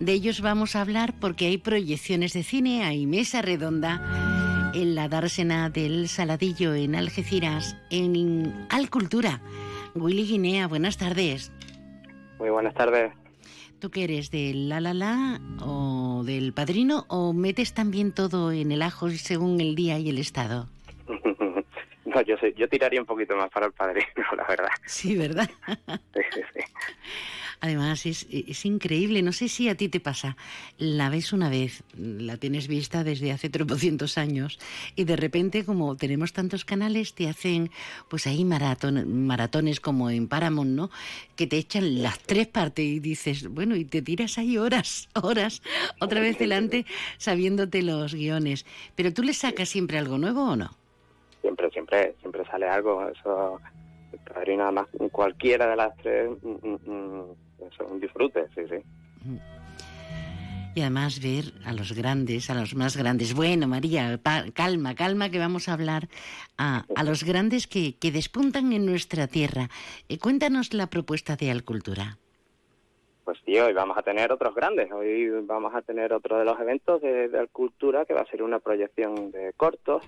[0.00, 4.33] De ellos vamos a hablar porque hay proyecciones de cine, hay mesa redonda
[4.74, 9.40] en la dársena del Saladillo en Algeciras, en Alcultura.
[9.94, 11.52] Willy Guinea, buenas tardes.
[12.38, 13.12] Muy buenas tardes.
[13.78, 14.30] ¿Tú qué eres?
[14.30, 19.60] ¿Del La La La o del Padrino o metes también todo en el ajo según
[19.60, 20.68] el día y el estado?
[22.04, 24.06] no, yo, sé, yo tiraría un poquito más para el Padrino,
[24.36, 24.70] la verdad.
[24.86, 25.48] Sí, ¿verdad?
[25.86, 26.60] sí, sí, sí.
[27.64, 29.22] Además, es, es, increíble.
[29.22, 30.36] No sé si a ti te pasa.
[30.76, 34.58] La ves una vez, la tienes vista desde hace tropocientos años,
[34.96, 37.70] y de repente, como tenemos tantos canales, te hacen,
[38.10, 40.90] pues ahí maratón, maratones como en Paramount, ¿no?
[41.36, 45.62] Que te echan las tres partes y dices, bueno, y te tiras ahí horas, horas,
[46.02, 46.84] otra vez delante,
[47.16, 48.66] sabiéndote los guiones.
[48.94, 50.68] Pero tú le sacas siempre algo nuevo o no?
[51.40, 53.08] Siempre, siempre, siempre sale algo.
[53.08, 53.58] Eso
[54.46, 59.40] y nada más cualquiera de las tres mm, mm, mm, es un disfrute, sí, sí.
[60.74, 63.34] Y además ver a los grandes, a los más grandes.
[63.34, 64.18] Bueno, María,
[64.54, 66.08] calma, calma, que vamos a hablar
[66.58, 69.68] a, a los grandes que, que, despuntan en nuestra tierra.
[70.08, 72.18] Eh, cuéntanos la propuesta de Alcultura.
[73.24, 74.90] Pues sí, hoy vamos a tener otros grandes.
[74.90, 78.42] Hoy vamos a tener otro de los eventos de, de Alcultura, que va a ser
[78.42, 80.02] una proyección de cortos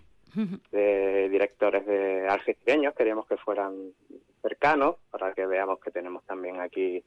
[0.70, 3.92] de directores de algecireños, queríamos que fueran
[4.42, 7.02] cercanos para que veamos que tenemos también aquí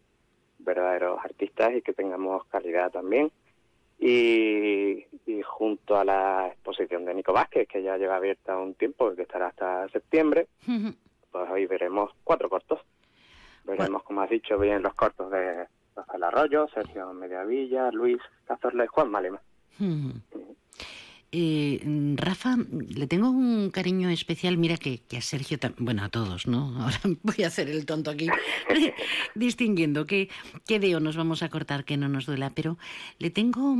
[0.70, 3.32] verdaderos artistas y que tengamos calidad también.
[3.98, 5.06] Y,
[5.44, 9.48] junto a la exposición de Nico Vázquez, que ya lleva abierta un tiempo, que estará
[9.48, 10.48] hasta septiembre,
[11.32, 12.80] pues hoy veremos cuatro cortos.
[13.66, 18.88] Veremos, como has dicho, bien los cortos de Rafael Arroyo, Sergio Mediavilla, Luis Cazorla y
[18.88, 19.42] Juan Malema.
[21.32, 21.80] Eh,
[22.16, 22.58] Rafa,
[22.90, 26.76] le tengo un cariño especial, mira que, a Sergio, bueno, a todos, ¿no?
[26.82, 28.28] Ahora voy a hacer el tonto aquí,
[29.36, 30.30] distinguiendo qué,
[30.66, 32.80] qué deo nos vamos a cortar que no nos duela, pero
[33.20, 33.78] le tengo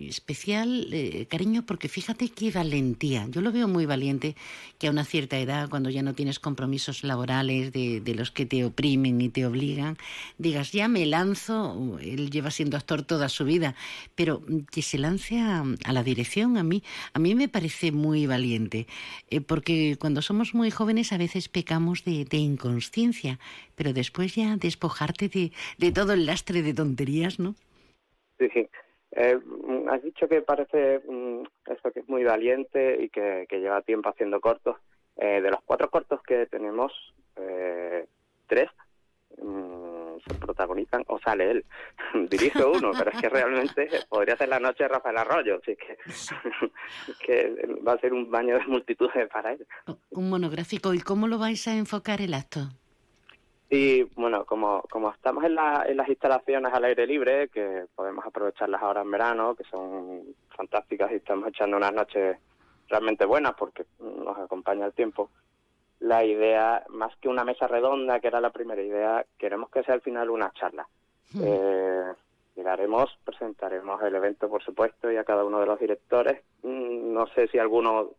[0.00, 3.26] especial eh, cariño porque fíjate qué valentía.
[3.30, 4.36] Yo lo veo muy valiente
[4.78, 8.44] que a una cierta edad, cuando ya no tienes compromisos laborales de, de los que
[8.44, 9.96] te oprimen y te obligan,
[10.36, 13.74] digas, ya me lanzo, él lleva siendo actor toda su vida,
[14.14, 18.26] pero que se lance a, a la dirección, a mí, a mí me parece muy
[18.26, 18.86] valiente,
[19.30, 23.38] eh, porque cuando somos muy jóvenes a veces pecamos de, inconsciencia,
[23.76, 27.54] pero después ya despojarte de, todo el lastre de tonterías, ¿no?
[28.38, 28.68] Sí, sí.
[29.12, 29.38] Eh,
[29.90, 34.40] has dicho que parece mm, esto que es muy valiente y que, lleva tiempo haciendo
[34.40, 34.76] cortos.
[35.16, 36.92] Eh, de los cuatro cortos que tenemos,
[38.46, 38.70] tres
[39.38, 39.99] Mm,
[40.38, 41.64] protagonizan o sale él.
[42.30, 45.98] Dirige uno, pero es que realmente podría ser la noche de Rafael Arroyo, así que,
[47.26, 49.66] que va a ser un baño de multitudes para él.
[50.10, 50.94] Un monográfico.
[50.94, 52.60] ¿Y cómo lo vais a enfocar el acto?
[53.72, 58.26] Y bueno, como, como estamos en, la, en las instalaciones al aire libre, que podemos
[58.26, 60.24] aprovecharlas ahora en verano, que son
[60.56, 62.36] fantásticas y estamos echando unas noches
[62.88, 65.30] realmente buenas porque nos acompaña el tiempo,
[66.00, 69.94] la idea, más que una mesa redonda, que era la primera idea, queremos que sea
[69.94, 70.88] al final una charla.
[71.32, 71.42] Hmm.
[71.44, 72.12] Eh,
[72.56, 76.42] llegaremos, presentaremos el evento, por supuesto, y a cada uno de los directores.
[76.62, 78.10] Mm, no sé si alguno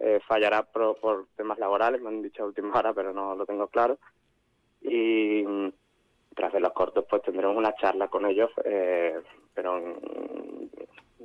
[0.00, 3.68] eh, fallará por, temas laborales, me han dicho a última hora, pero no lo tengo
[3.68, 3.98] claro.
[4.82, 5.72] Y mm,
[6.34, 9.20] tras de los cortos, pues tendremos una charla con ellos, eh,
[9.54, 10.68] pero mm,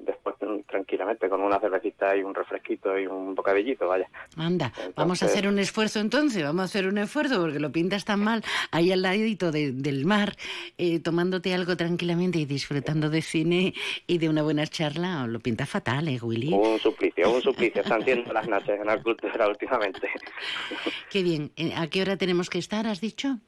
[0.06, 0.36] después
[0.68, 4.10] tranquilamente con una cervecita y un refresquito y un bocadillito, vaya.
[4.38, 8.06] Anda, vamos a hacer un esfuerzo entonces, vamos a hacer un esfuerzo porque lo pintas
[8.06, 10.36] tan mal ahí al ladito del mar,
[10.78, 13.74] eh, tomándote algo tranquilamente y disfrutando de cine
[14.08, 16.54] y de una buena charla, lo pintas fatal, ¿eh, Willy?
[16.54, 20.10] Un suplicio, un suplicio, están siendo las noches en la cultura últimamente.
[21.10, 23.40] Qué bien, eh, ¿a qué hora tenemos que estar, has dicho?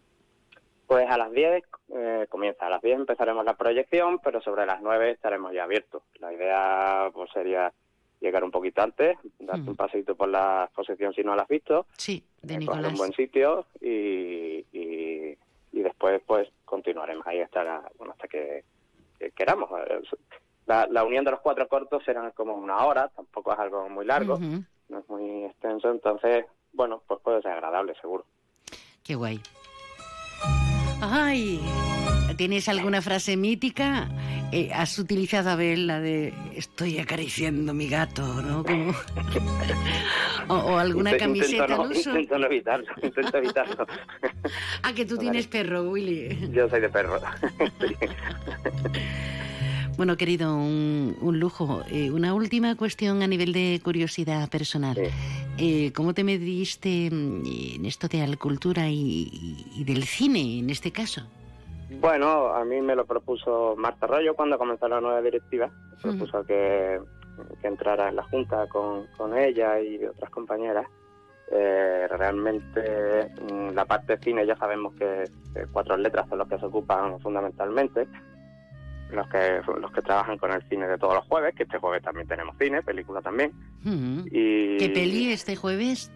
[0.88, 1.64] Pues a las 10
[1.96, 6.04] eh, comienza, a las 10 empezaremos la proyección, pero sobre las 9 estaremos ya abiertos.
[6.20, 7.74] La idea pues sería
[8.22, 9.70] llegar un poquito antes, darte hmm.
[9.70, 11.86] un paseito por la exposición si no la has visto.
[11.98, 12.92] Sí, de Nicolás.
[12.92, 15.38] un buen sitio y, y,
[15.72, 18.64] después pues continuaremos ahí hasta, bueno, hasta que,
[19.36, 19.70] queramos.
[20.66, 24.06] La, la, unión de los cuatro cortos será como una hora, tampoco es algo muy
[24.06, 28.26] largo, no es muy extenso, entonces, bueno, pues puede ser agradable, seguro.
[29.04, 29.40] Qué guay.
[31.02, 31.60] Ay,
[32.38, 34.08] ¿tienes alguna frase mítica?
[34.52, 38.64] Eh, ¿Has utilizado, a ver, la de estoy acariciando mi gato, ¿no?
[40.48, 42.12] o, alguna camiseta no, uso?
[42.12, 43.88] Intento no evitarlo, intento evitarlo.
[44.84, 46.50] ah, que tú tienes perro, Willy.
[46.52, 47.20] Yo soy de perro.
[49.98, 51.82] Bueno, querido, un, lujo.
[51.90, 54.98] Eh, una última cuestión a nivel de curiosidad personal.
[55.58, 57.44] Eh, ¿Cómo te mediste mm,
[57.76, 61.22] en esto de la cultura y, del cine, en este caso?
[62.02, 65.70] Bueno, a mí me lo propuso Marta Arroyo cuando comenzó la nueva directiva.
[66.04, 67.00] Me propuso que,
[67.64, 70.88] entrara en la junta con, ella y otras compañeras.
[71.52, 75.26] Eh, realmente mm, la parte de cine ya sabemos que
[75.72, 78.08] cuatro letras son los que se ocupan fundamentalmente
[79.12, 82.02] los que los que trabajan con el cine de todos los jueves, que este jueves
[82.04, 83.52] también tenemos cine, película también.
[84.32, 86.12] y ¿Qué peli este jueves?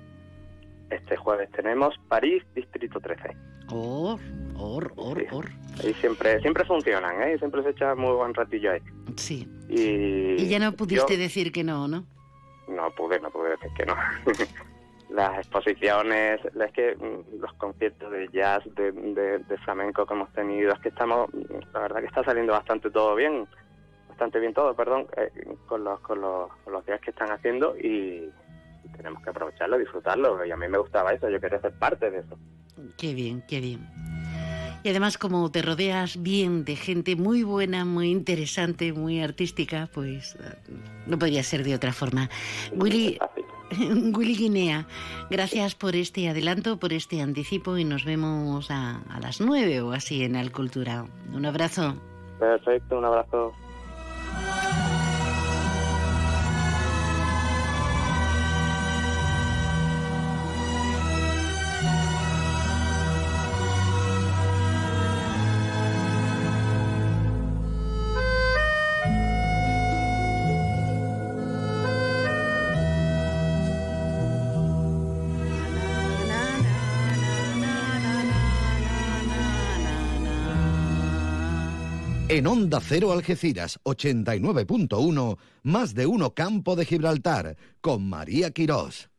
[0.89, 3.35] Este jueves tenemos París, Distrito 13.
[3.71, 4.17] Oh,
[4.61, 5.45] Or, or, or.
[5.87, 7.37] Y siempre, siempre funcionan, ¿eh?
[7.37, 8.79] Siempre se echa muy buen ratillo ahí.
[9.15, 9.47] Sí.
[9.69, 12.03] Y, Y ya no pudiste yo- decir que no, ¿no?
[12.67, 13.95] No pude, no pude decir que no.
[15.09, 20.31] Las exposiciones, es que mm, los conciertos de jazz, de, de- de flamenco que hemos
[20.33, 23.47] tenido, es que estamos, mm, la verdad que está saliendo bastante todo bien,
[24.07, 25.31] bastante bien todo, perdón, eh,
[25.65, 28.29] con, los, con, los, con los días que están haciendo y,
[28.83, 30.45] y tenemos que aprovecharlo, disfrutarlo.
[30.45, 32.37] Y a mí me gustaba eso, yo quería ser parte de eso.
[32.97, 33.87] Qué bien, qué bien.
[34.83, 40.35] Y además como te rodeas bien de gente muy buena, muy interesante, muy artística, pues
[40.35, 40.55] eh,
[41.05, 42.29] no podría ser de otra forma.
[42.73, 43.19] Willy,
[44.17, 44.85] Willy Guinea,
[45.29, 49.91] gracias por este adelanto, por este anticipo y nos vemos a, a las nueve o
[49.91, 51.05] así en Alcultura.
[51.33, 51.95] Un abrazo.
[52.39, 53.53] Perfecto, un abrazo.
[82.31, 89.09] En Onda Cero Algeciras 89.1, más de uno Campo de Gibraltar, con María Quirós.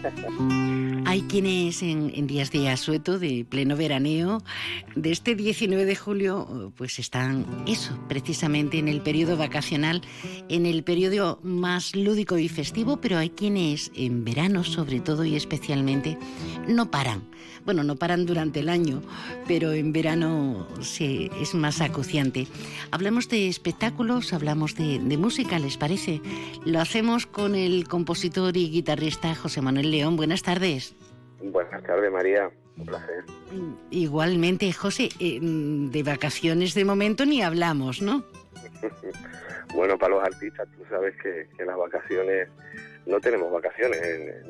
[1.06, 4.42] Hay quienes en, días de asueto, de pleno veraneo,
[4.94, 10.02] de este 19 de julio, pues están eso, precisamente en el periodo vacacional,
[10.48, 15.36] en el periodo más lúdico y festivo, pero hay quienes en verano, sobre todo y
[15.36, 16.18] especialmente,
[16.68, 17.22] no paran.
[17.70, 19.00] Bueno, no paran durante el año,
[19.46, 22.48] pero en verano se, es más acuciante.
[22.90, 26.20] Hablamos de espectáculos, hablamos de, de música, ¿les parece?
[26.66, 30.16] Lo hacemos con el compositor y guitarrista José Manuel León.
[30.16, 30.96] Buenas tardes.
[31.40, 32.50] Buenas tardes, María.
[32.76, 33.24] Un placer.
[33.92, 38.24] Igualmente, José, eh, de vacaciones de momento ni hablamos, ¿no?
[39.76, 42.48] Bueno, para los artistas, tú sabes que, que las vacaciones,
[43.10, 44.00] no tenemos vacaciones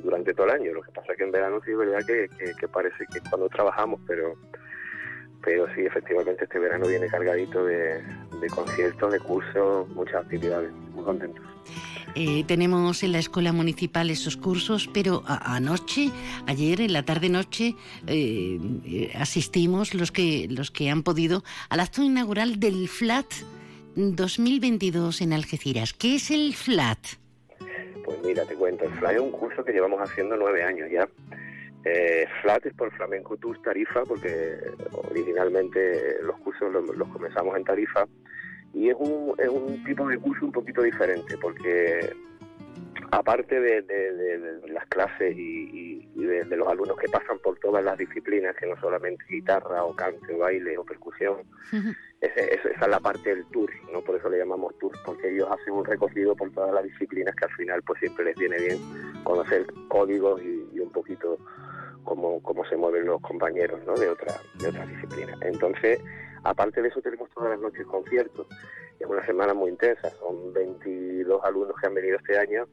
[0.03, 0.73] durante todo el año.
[0.75, 3.21] Lo que pasa es que en verano sí es verdad que, que- que parece que
[3.29, 4.35] cuando trabajamos, pero
[5.43, 8.03] pero sí, efectivamente este verano viene cargadito de,
[8.55, 10.71] conciertos, de cursos, muchas actividades.
[10.93, 11.43] Muy contentos.
[12.15, 16.11] Eh, tenemos en la escuela municipal esos cursos, pero anoche,
[16.47, 17.75] ayer en la tarde-noche,
[18.07, 23.33] eh, eh, asistimos los que, los que han podido al acto inaugural del FLAT
[23.97, 25.95] 2022 en Algeciras.
[25.95, 26.99] ¿Qué es el FLAT?
[28.05, 31.09] Pues mira, te cuento, el FLAT es un curso que llevamos haciendo nueve años ya.
[31.85, 34.57] Eh, FLAT es por Flamenco Tours Tarifa, porque
[35.09, 38.07] originalmente los cursos los, comenzamos en Tarifa,
[38.75, 42.13] y es un, es un tipo de curso un poquito diferente, porque
[43.11, 47.97] aparte de, de- las clases y de, de los alumnos que pasan por todas las
[47.99, 51.39] disciplinas, que no solamente guitarra o cante o baile o percusión,
[52.21, 54.03] ese- ese- esa es la parte del tour, ¿no?
[54.03, 57.45] Por eso le llamamos tour, porque ellos hacen un recorrido por todas las disciplinas que
[57.47, 58.79] al final pues siempre les viene bien
[59.25, 61.39] conocer códigos y, y un poquito
[62.05, 63.95] cómo, cómo se mueven los compañeros, ¿no?
[63.95, 65.41] De otra, de otras disciplinas.
[65.43, 66.01] Entonces,
[66.45, 68.47] aparte de eso tenemos todas las noches conciertos.
[68.99, 72.67] Es una semana muy intensa, son 22 alumnos que han venido este año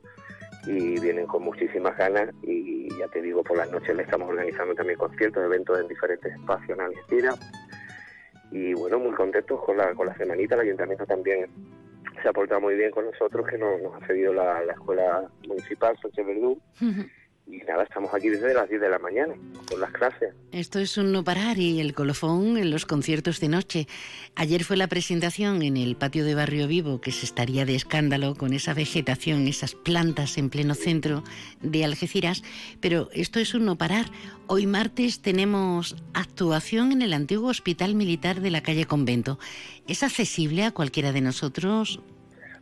[0.68, 4.76] y vienen con muchísimas ganas y ya te digo, por las noches le estamos organizando
[4.76, 7.40] también conciertos, eventos en diferentes espacios en Algeciras
[8.52, 10.56] y bueno, muy contentos con la, con la semanita.
[10.56, 11.48] El ayuntamiento también
[12.22, 15.98] se ha portado muy bien con nosotros, que nos, ha cedido la, la escuela municipal
[16.02, 16.60] Sánchez Verdú.
[17.50, 19.34] Y nada, estamos aquí desde las 10 de la mañana
[19.70, 20.34] con las clases.
[20.52, 23.88] Esto es un no parar y el colofón en los conciertos de noche.
[24.36, 28.36] Ayer fue la presentación en el patio de Barrio Vivo, que se estaría de escándalo
[28.36, 31.24] con esa vegetación, esas plantas en pleno centro
[31.62, 32.44] de Algeciras,
[32.82, 34.08] pero esto es un no parar.
[34.48, 39.40] Hoy martes tenemos actuación en el antiguo Hospital Militar de la calle Convento.
[39.88, 42.02] ¿Es accesible a cualquiera de nosotros?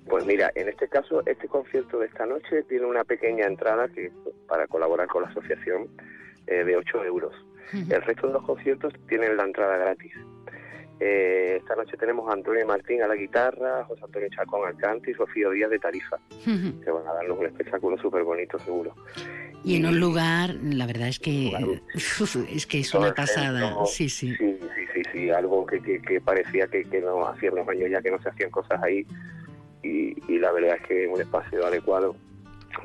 [0.07, 4.11] Pues mira, en este caso, este concierto de esta noche tiene una pequeña entrada que
[4.48, 5.88] para colaborar con la asociación
[6.48, 7.34] eh, de 8 euros.
[7.73, 10.14] El resto de los conciertos tienen la entrada gratis.
[10.99, 15.11] Eh, esta noche tenemos a Antonio Martín a la guitarra, José Antonio Chacón al cante
[15.11, 18.95] y Sofía Díaz de Tarifa, que van a darnos un espectáculo súper bonito seguro.
[19.64, 21.52] Y en un lugar, la verdad es que
[22.49, 23.73] es que es una pasada.
[23.88, 24.36] Sí, sí.
[24.38, 27.90] Sí, sí, sí, sí, algo que, que, que parecía que, que no hacía unos años
[27.90, 29.06] ya que no se hacían cosas ahí
[29.86, 32.16] y, y la verdad es que es un espacio adecuado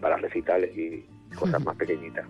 [0.00, 1.04] para recitales y
[1.34, 2.26] cosas más pequeñitas.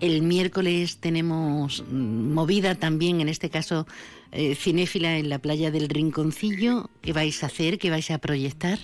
[0.00, 3.86] El miércoles tenemos movida también, en este caso
[4.32, 6.90] eh, cinéfila en la playa del Rinconcillo.
[7.02, 7.78] ¿Qué vais a hacer?
[7.78, 8.78] ¿Qué vais a proyectar?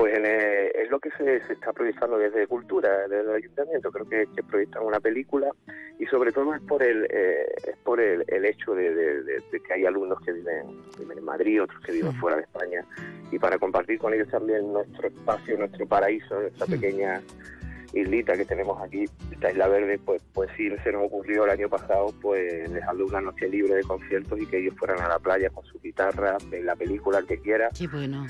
[0.00, 3.92] Pues eh, es lo que se, está proyectando desde Cultura, desde el Ayuntamiento.
[3.92, 5.50] Creo que, que proyectan una película
[5.98, 10.18] y sobre todo es por el eh, es por el, hecho de, que hay alumnos
[10.22, 10.68] que viven,
[10.98, 12.82] en Madrid, otros que viven fuera de España
[13.30, 17.20] y para compartir con ellos también nuestro espacio, nuestro paraíso, nuestra pequeña
[17.92, 21.68] islita que tenemos aquí, esta isla verde, pues, pues sí se nos ocurrió el año
[21.68, 25.50] pasado pues dejarle una noche libre de conciertos y que ellos fueran a la playa
[25.50, 27.68] con su guitarra, en la película, el que quiera.
[27.78, 28.24] Qué bueno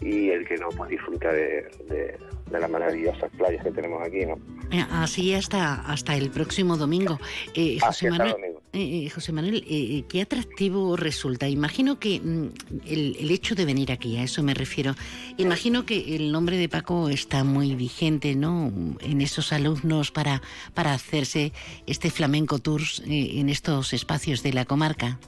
[0.00, 2.18] y el que no pues disfruta de, de,
[2.50, 4.38] las maravillosas playas que tenemos aquí, ¿no?
[4.70, 7.18] Eh, así hasta hasta el próximo domingo.
[7.54, 8.34] Eh, José, Manuel,
[8.72, 9.64] eh, José Manuel,
[10.08, 11.48] ¿qué atractivo resulta?
[11.48, 12.46] Imagino que mm,
[12.86, 14.94] el, el, hecho de venir aquí, a eso me refiero,
[15.36, 18.72] imagino que el nombre de Paco está muy vigente, ¿no?
[19.00, 20.42] En esos alumnos para,
[20.74, 21.52] para hacerse
[21.86, 25.18] este flamenco tours en estos espacios de la comarca.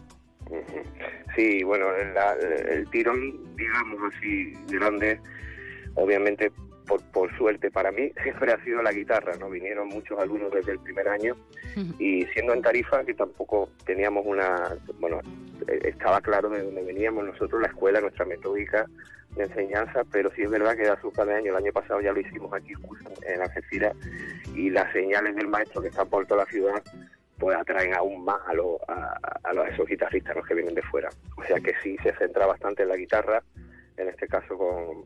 [1.36, 5.20] Sí, bueno, el tirón, digamos así, grande,
[5.94, 6.50] obviamente
[6.86, 9.50] por, por suerte para mí, siempre ha sido la guitarra, ¿no?
[9.50, 11.36] Vinieron muchos alumnos desde el primer año
[11.98, 15.20] y siendo en Tarifa, que tampoco teníamos una, bueno,
[15.68, 18.86] eh, estaba claro de dónde veníamos nosotros, la escuela, nuestra metódica
[19.36, 22.12] de enseñanza, pero sí es verdad que da su de año, el año pasado ya
[22.12, 22.72] lo hicimos aquí
[23.26, 23.94] en Algeciras
[24.54, 26.82] y las señales del maestro que están por toda la ciudad
[27.38, 31.08] pues atraen aún más a, los a, los, esos guitarristas los que vienen de fuera.
[31.36, 33.42] O sea que sí se centra bastante en la guitarra,
[33.96, 35.04] en este caso con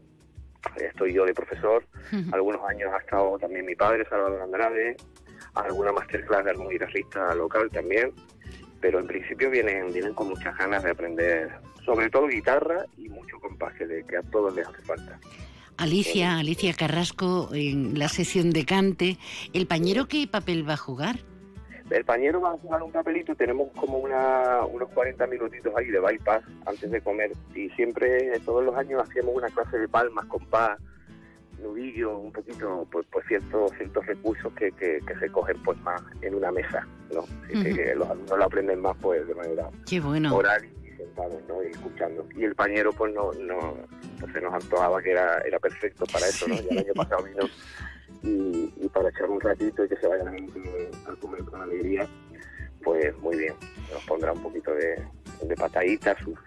[0.76, 1.84] estoy yo de profesor,
[2.32, 4.96] algunos años ha estado también mi padre, Salvador Andrade,
[5.54, 8.12] alguna masterclass de algún guitarrista local también,
[8.80, 11.50] pero en principio vienen, vienen con muchas ganas de aprender,
[11.84, 15.18] sobre todo guitarra y mucho compás, que, que a todos les hace falta.
[15.78, 19.16] Alicia, Alicia Carrasco, en la sesión de cante,
[19.54, 21.16] ¿el pañero qué papel va a jugar?
[21.90, 25.98] El pañero va a jugar un papelito, tenemos como una, unos 40 minutitos ahí de
[25.98, 30.78] bypass antes de comer y siempre, todos los años hacíamos una clase de palmas, compás,
[31.60, 36.34] nudillo, un poquito, pues, pues ciertos, ciertos recursos que, que, se cogen pues más en
[36.34, 37.24] una mesa, ¿no?
[37.48, 39.68] que, los alumnos lo aprenden más pues de manera
[40.32, 41.62] oral y sentados, ¿no?
[41.62, 42.26] Y escuchando.
[42.36, 43.76] Y el pañero pues no, no,
[44.18, 46.54] pues se nos antojaba que era, era perfecto para eso, ¿no?
[46.54, 47.44] Ya el año pasado vino
[48.22, 52.08] y, para echar un ratito y que se vayan a comer con alegría,
[52.82, 53.54] pues muy bien,
[53.92, 55.02] nos pondrá un poquito de,
[55.42, 56.38] de pataditas sus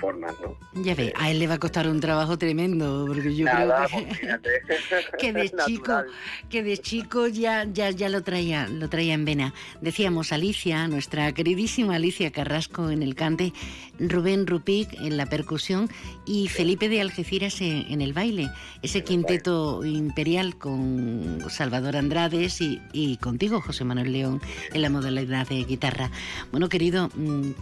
[0.00, 0.56] formas, ¿no?
[0.82, 3.74] Ya ve, a él le va a costar un trabajo tremendo, porque yo creo
[5.18, 6.02] que, de chico,
[6.50, 9.54] que de chico ya, ya, ya lo traía, lo traía en vena.
[9.80, 13.52] Decíamos Alicia, nuestra queridísima Alicia Carrasco en el cante,
[13.98, 15.88] Rubén Rupic en la percusión
[16.26, 18.50] y Felipe de Algeciras en, el baile.
[18.82, 24.40] Ese quinteto imperial con Salvador Andrades y, y contigo, José Manuel León,
[24.72, 26.10] en la modalidad de guitarra.
[26.50, 27.52] Bueno, querido, mm,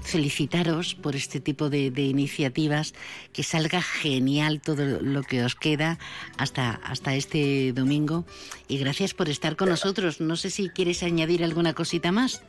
[1.01, 2.95] por este tipo de, iniciativas,
[3.33, 5.99] que salga genial todo lo que os queda
[6.39, 8.25] hasta, hasta este domingo
[8.69, 10.21] y gracias por estar con nosotros.
[10.21, 12.43] No sé si quieres añadir alguna cosita más.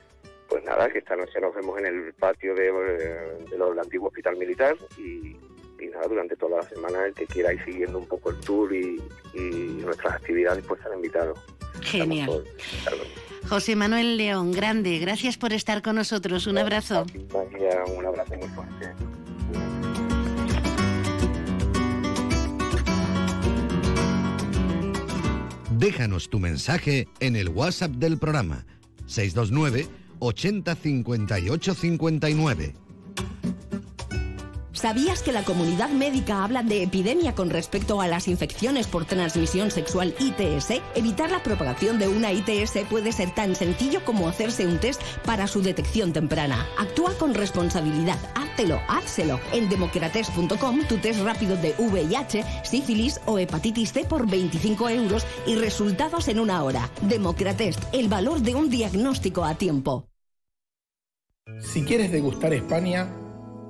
[0.48, 2.72] Pues nada, que esta noche nos vemos en el patio de,
[3.50, 5.36] del antiguo hospital militar y,
[5.90, 9.02] nada, durante toda la semana el que quiera ir siguiendo un poco el tour y,
[9.84, 11.40] nuestras actividades pues están invitados.
[11.82, 12.44] Genial.
[13.50, 16.48] José Manuel León, grande, gracias por estar con nosotros.
[16.48, 17.06] Un abrazo.
[17.98, 18.94] Un abrazo muy fuerte.
[25.78, 28.66] Déjanos tu mensaje en el WhatsApp del programa
[29.06, 29.88] 629
[30.20, 32.74] 80 58 59.
[34.84, 39.72] ¿Sabías que la comunidad médica habla de epidemia con respecto a las infecciones por transmisión
[39.72, 40.82] sexual ITS?
[40.94, 45.48] Evitar la propagación de una ITS puede ser tan sencillo como hacerse un test para
[45.48, 46.68] su detección temprana.
[46.78, 48.20] Actúa con responsabilidad.
[48.36, 49.40] Háztelo, házselo.
[49.54, 55.56] En democrates.com tu test rápido de VIH, sífilis o hepatitis C por 25 euros y
[55.56, 56.90] resultados en una hora.
[57.04, 60.10] Democratest, el valor de un diagnóstico a tiempo.
[61.62, 63.23] Si quieres degustar España,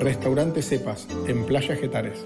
[0.00, 2.24] Restaurante Cepas, en Playa Getares.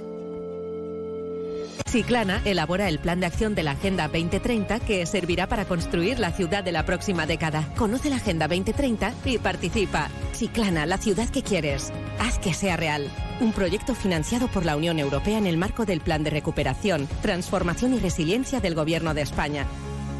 [1.88, 6.32] Ciclana elabora el plan de acción de la Agenda 2030 que servirá para construir la
[6.32, 7.72] ciudad de la próxima década.
[7.76, 10.10] Conoce la Agenda 2030 y participa.
[10.34, 11.90] Ciclana, la ciudad que quieres.
[12.18, 13.10] Haz que sea real.
[13.40, 17.94] Un proyecto financiado por la Unión Europea en el marco del Plan de Recuperación, Transformación
[17.94, 19.66] y Resiliencia del Gobierno de España.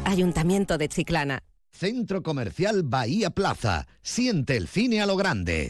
[0.05, 1.43] Ayuntamiento de Chiclana.
[1.71, 3.87] Centro Comercial Bahía Plaza.
[4.01, 5.69] Siente el cine a lo grande.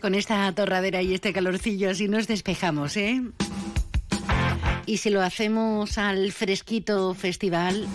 [0.00, 3.22] Con esta torradera y este calorcillo así nos despejamos, ¿eh?
[4.86, 7.86] Y si lo hacemos al fresquito festival,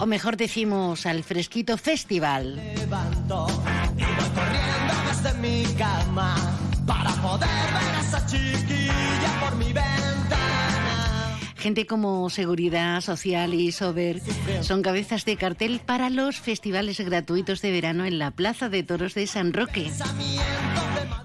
[0.00, 2.56] o mejor decimos al fresquito festival.
[2.56, 3.46] levanto
[3.96, 6.34] y voy corriendo desde mi cama
[6.86, 8.53] para poder ver esa chiquilla
[11.64, 14.20] Gente como Seguridad Social y Sober
[14.60, 19.14] son cabezas de cartel para los festivales gratuitos de verano en la Plaza de Toros
[19.14, 19.90] de San Roque.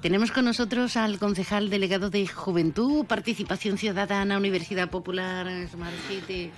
[0.02, 6.52] Tenemos con nosotros al concejal delegado de Juventud, Participación Ciudadana, Universidad Popular, Smart City.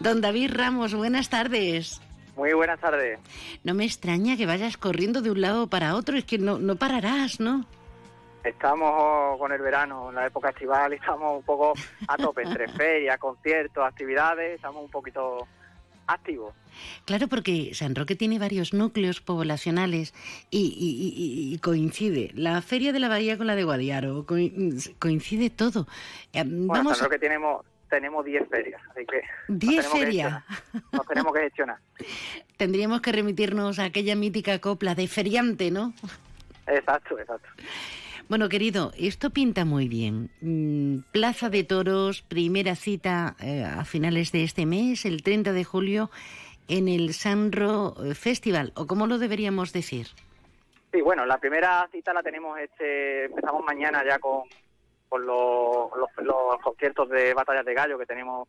[0.00, 2.02] Don David Ramos, buenas tardes.
[2.36, 3.18] Muy buenas tardes.
[3.64, 6.76] No me extraña que vayas corriendo de un lado para otro, es que no, no
[6.76, 7.64] pararás, ¿no?
[8.46, 11.72] Estamos con el verano, en la época estival, y estamos un poco
[12.06, 15.46] a tope entre ferias, conciertos, actividades, estamos un poquito
[16.06, 16.54] activos.
[17.04, 20.14] Claro, porque San Roque tiene varios núcleos poblacionales
[20.50, 24.94] y, y- y- y coincide la Feria de la Bahía con la de Guadiaro, coi-
[25.00, 25.88] coincide todo.
[26.32, 30.04] Eh, Bueno, Vamos, San Roque tenemos tenemos 10 ferias, así que nos 10 tenemos que
[30.04, 30.44] ferias.
[30.92, 31.78] Nos tenemos que gestionar.
[32.56, 35.92] Tendríamos que remitirnos a aquella mítica copla de feriante, ¿no?
[36.68, 37.48] Exacto, exacto.
[38.28, 40.30] Bueno, querido, esto pinta muy bien.
[40.40, 45.62] Mm, Plaza de Toros, primera cita eh, a finales de este mes, el 30 de
[45.62, 46.10] julio,
[46.66, 50.08] en el Sanro eh, Festival, o como lo deberíamos decir.
[50.92, 54.42] Sí, bueno, la primera cita la tenemos este, empezamos mañana ya con,
[55.08, 58.48] con los, los conciertos de batallas de gallo que tenemos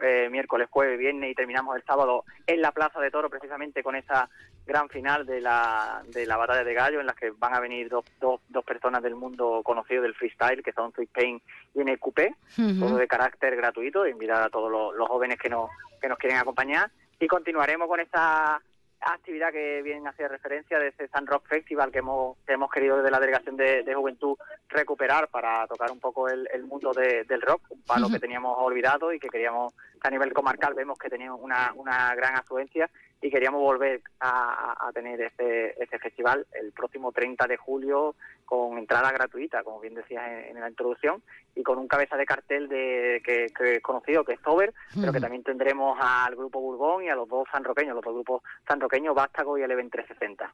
[0.00, 3.96] eh, miércoles, jueves, viernes y terminamos el sábado en la Plaza de Toro precisamente con
[3.96, 4.28] esa
[4.64, 7.88] gran final de la, de la batalla de gallo en las que van a venir
[7.88, 11.42] dos, dos, dos personas del mundo conocido del freestyle que son Sweet Pain
[11.74, 12.18] y NQP,
[12.58, 12.80] Ujú.
[12.80, 15.68] todo de carácter gratuito, invitar a todos los, los jóvenes que nos,
[16.00, 18.60] que nos quieren acompañar y continuaremos con esa
[19.04, 22.96] actividad que bien hacía referencia de ese Sun Rock Festival que hemos, que hemos querido
[22.98, 24.36] desde la Delegación de, de Juventud
[24.68, 28.14] recuperar para tocar un poco el, el mundo de- del rock, un palo Ujú.
[28.14, 32.14] que teníamos olvidado y que queríamos, que a nivel comarcal vemos que tenía una, una
[32.14, 38.16] gran afluencia y queríamos volver a, tener este, este festival el próximo 30 de julio
[38.44, 41.22] con entrada gratuita, como bien decías en, en la introducción,
[41.54, 45.12] y con un cabeza de cartel de que, que es conocido, que es Sober, pero
[45.12, 49.14] que también tendremos al grupo Burbón y a los dos sanroqueños, los dos grupos sanroqueños,
[49.14, 50.52] Vástago y Eleven 360.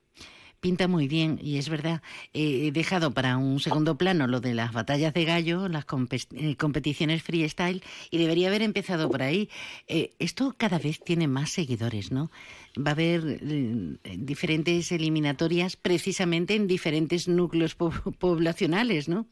[0.61, 2.03] Pinta muy bien y es verdad.
[2.33, 5.85] he dejado para un segundo plano lo de las batallas de gallo, las
[6.33, 7.81] eh, competiciones freestyle
[8.11, 9.51] y debería haber empezado por ahí.
[9.87, 12.33] Eh, esto cada vez tiene más seguidores, ¿no?
[12.77, 19.27] Va a haber eh, diferentes eliminatorias precisamente en diferentes núcleos po- poblacionales, ¿no?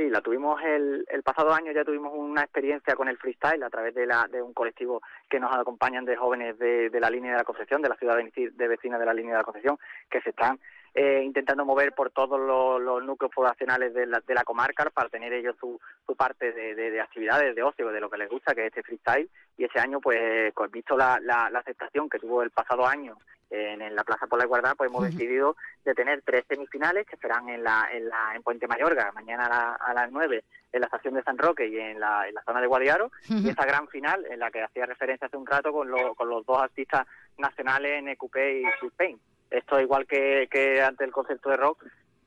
[0.00, 3.68] Sí, la tuvimos el, el pasado año, ya tuvimos una experiencia con el freestyle a
[3.68, 7.32] través de, la, de un colectivo que nos acompañan de jóvenes de, de la línea
[7.32, 9.78] de la Concepción, de la ciudad de, vecina de la línea de la Concepción,
[10.08, 10.58] que se están
[10.94, 15.08] eh, intentando mover por todos los, los núcleos poblacionales de la, de la comarca para
[15.08, 18.28] tener ellos su, su parte de, de- de actividades, de ocio, de lo que les
[18.28, 19.30] gusta, que es este freestyle.
[19.56, 23.16] Y ese año, pues, visto la, la, la aceptación que tuvo el pasado año
[23.50, 27.16] en, en la Plaza por la Igualdad, pues hemos decidido de tener tres semifinales que
[27.16, 30.80] serán en la, en la en Puente Mayorga, mañana a, la- a las 9 en
[30.80, 33.64] la estación de San Roque y en la, en la zona de Guadiaro, y esa
[33.66, 36.62] gran final en la que hacía referencia hace un rato con, lo- con los dos
[36.62, 37.06] artistas
[37.38, 39.18] nacionales, NQP y Sweet
[39.50, 41.84] Esto igual que, que ante el concepto de rock,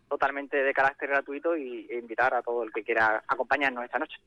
[0.09, 4.17] totalmente de carácter gratuito y e invitar a todo el que quiera acompañarnos esta noche.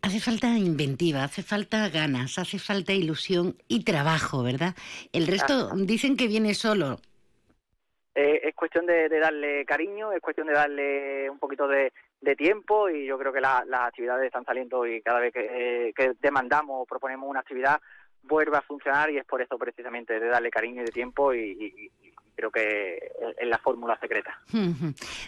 [0.00, 4.74] Hace falta inventiva, hace falta ganas, hace falta ilusión y trabajo, ¿verdad?
[5.12, 7.00] El resto dicen que viene solo.
[8.14, 11.92] Eh, es cuestión de, de darle cariño, es cuestión de darle un poquito de,
[12.22, 15.88] de tiempo y yo creo que la- las actividades están saliendo y cada vez que,
[15.88, 17.78] eh, que demandamos o proponemos una actividad
[18.22, 21.40] vuelve a funcionar y es por eso precisamente de darle cariño y de tiempo y,
[21.40, 22.98] y- y creo que
[23.38, 24.38] es la fórmula secreta.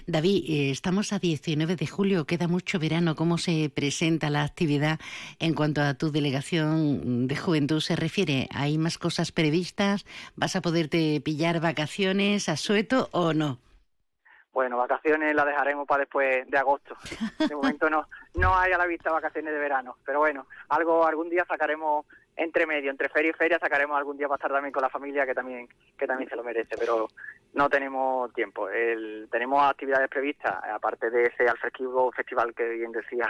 [0.07, 3.17] David, eh, estamos a 19 de julio, queda mucho verano.
[3.17, 5.01] ¿Cómo se presenta la actividad
[5.39, 8.49] en cuanto a tu delegación de juventud se refiere?
[8.53, 10.05] ¿Hay más cosas previstas?
[10.37, 13.59] ¿Vas a poderte pillar vacaciones a sueto o no?
[14.53, 16.97] Bueno, vacaciones las dejaremos para después de agosto.
[17.39, 21.29] De momento no, no hay a la vista vacaciones de verano, pero bueno, algo algún
[21.29, 24.83] día sacaremos entre medio, entre feria y feria, sacaremos algún día para estar también con
[24.83, 27.09] la familia que también que también se lo merece, pero
[27.55, 28.69] no tenemos tiempo.
[28.69, 33.29] El, tenemos actividades previstas, aparte de ese alfresquivo festival que bien decías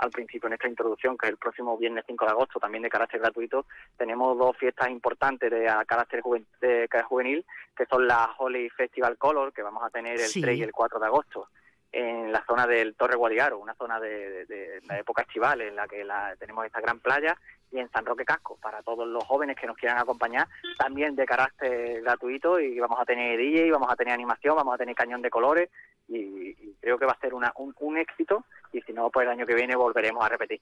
[0.00, 2.88] al principio en esta introducción, que es el próximo viernes 5 de agosto, también de
[2.88, 3.66] carácter gratuito,
[3.98, 7.44] tenemos dos fiestas importantes de carácter juvenil,
[7.76, 10.98] que son la Holy Festival Color, que vamos a tener el 3 y el 4
[10.98, 11.48] de agosto
[11.92, 16.04] en la zona del Torre Guadigaro, una zona de, la época estival en la que
[16.04, 17.36] la, tenemos esta gran playa
[17.72, 20.48] y en San Roque Casco para todos los jóvenes que nos quieran acompañar,
[20.78, 24.78] también de carácter gratuito y vamos a tener DJ, vamos a tener animación, vamos a
[24.78, 25.68] tener cañón de colores
[26.10, 29.46] y, creo que va a ser una, un, éxito y si no, pues el año
[29.46, 30.60] que viene volveremos a repetir.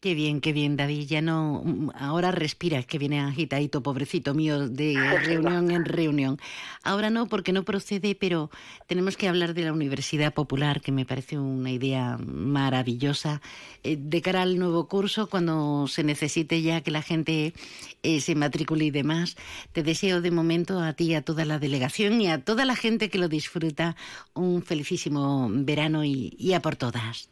[0.00, 1.06] Qué bien, qué bien, David.
[1.08, 1.64] Ya no,
[1.94, 6.38] ahora respira, es que viene agitadito, pobrecito mío, de reunión en reunión.
[6.82, 8.50] Ahora no, porque no procede, pero
[8.86, 13.40] tenemos que hablar de la Universidad Popular, que me parece una idea maravillosa.
[13.82, 17.54] Eh, de cara al nuevo curso, cuando se necesite ya que la gente
[18.02, 19.36] eh, se matricule y demás,
[19.72, 23.08] te deseo de momento a ti, a toda la delegación y a toda la gente
[23.08, 23.96] que lo disfruta
[24.34, 27.30] un felicísimo verano y, a por todas.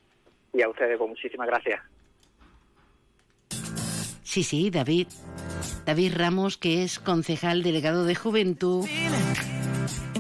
[0.53, 1.81] Y a ustedes, pues muchísimas gracias.
[4.23, 5.09] Sí, sí, David.
[5.87, 8.87] David Ramos, que es concejal delegado de Juventud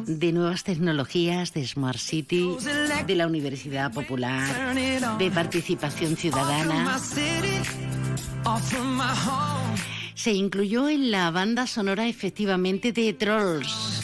[0.06, 2.56] de Nuevas Tecnologías, de Smart City,
[3.06, 4.74] de la Universidad Popular,
[5.18, 6.98] de Participación Ciudadana.
[10.14, 14.02] Se incluyó en la banda sonora efectivamente de Trolls.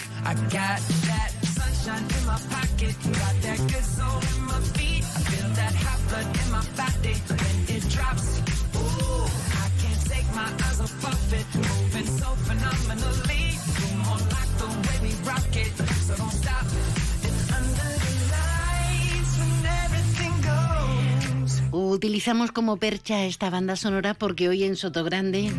[21.72, 25.52] Utilizamos como percha esta banda sonora porque hoy en Sotogrande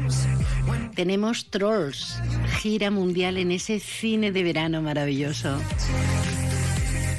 [0.96, 2.20] tenemos Trolls,
[2.62, 5.60] gira mundial en ese cine de verano maravilloso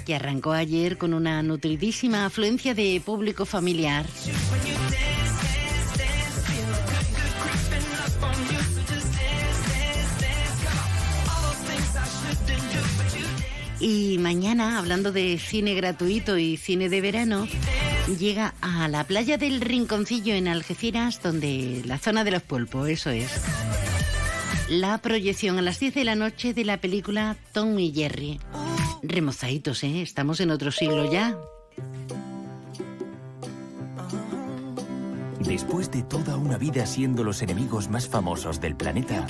[0.03, 4.07] que arrancó ayer con una nutridísima afluencia de público familiar.
[13.81, 17.49] Y mañana, hablando de cine gratuito y cine de verano,
[18.17, 23.11] llega a la playa del Rinconcillo en Algeciras, donde la zona de los pulpos, eso
[23.11, 23.43] es.
[24.69, 28.39] La proyección a las 10 de la noche de la película Tom y Jerry.
[29.03, 30.03] Remozaditos, ¿eh?
[30.03, 31.37] Estamos en otro siglo ya.
[35.41, 39.27] Después de toda una vida siendo los enemigos más famosos del planeta,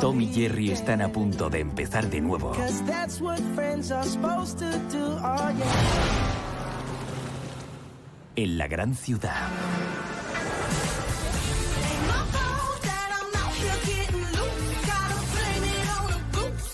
[0.00, 2.52] Tom y Jerry están a punto de empezar de nuevo.
[8.34, 9.48] En la gran ciudad.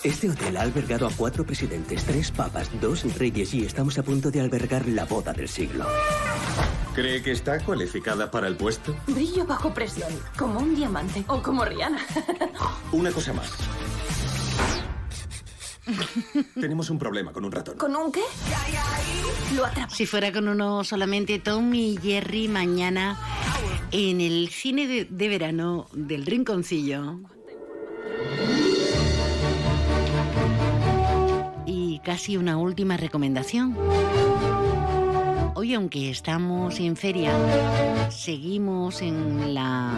[0.09, 4.31] Este hotel ha albergado a cuatro presidentes, tres papas, dos reyes y estamos a punto
[4.31, 5.85] de albergar la boda del siglo.
[6.95, 8.97] ¿Cree que está cualificada para el puesto?
[9.07, 10.09] Brillo bajo presión,
[10.39, 11.99] como un diamante o como Rihanna.
[12.93, 13.53] Una cosa más.
[16.55, 17.77] Tenemos un problema con un ratón.
[17.77, 18.23] ¿Con un qué?
[19.55, 19.95] Lo atrapa.
[19.95, 23.19] Si fuera con uno solamente, Tom y Jerry mañana
[23.91, 27.21] en el cine de, de verano del Rinconcillo.
[32.09, 33.77] Casi una última recomendación.
[35.55, 37.35] Hoy, aunque estamos en feria,
[38.11, 39.93] seguimos en la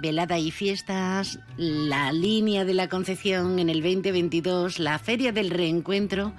[0.00, 6.32] velada y fiestas, la línea de la Concepción en el 2022, la Feria del Reencuentro.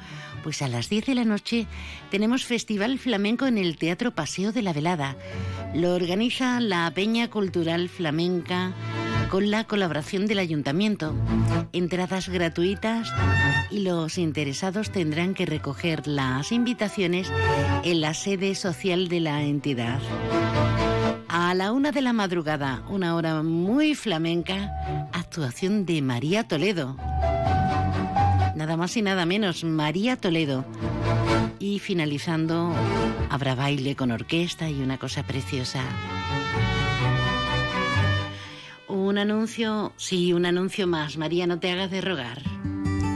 [0.43, 1.67] Pues a las 10 de la noche
[2.09, 5.15] tenemos Festival Flamenco en el Teatro Paseo de la Velada.
[5.75, 8.73] Lo organiza la Peña Cultural Flamenca
[9.29, 11.13] con la colaboración del ayuntamiento.
[11.71, 13.11] Entradas gratuitas
[13.69, 17.31] y los interesados tendrán que recoger las invitaciones
[17.83, 19.99] en la sede social de la entidad.
[21.27, 24.73] A la una de la madrugada, una hora muy flamenca,
[25.13, 26.97] actuación de María Toledo.
[28.55, 30.65] Nada más y nada menos, María Toledo.
[31.59, 32.73] Y finalizando,
[33.29, 35.83] habrá baile con orquesta y una cosa preciosa.
[38.89, 41.15] Un anuncio, sí, un anuncio más.
[41.15, 42.41] María, no te hagas de rogar.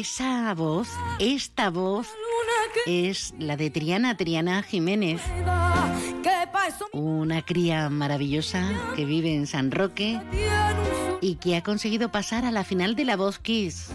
[0.00, 2.08] Esa voz, esta voz,
[2.86, 5.20] es la de Triana, Triana Jiménez.
[6.92, 8.66] Una cría maravillosa
[8.96, 10.18] que vive en San Roque
[11.20, 13.90] y que ha conseguido pasar a la final de la Voz Kiss.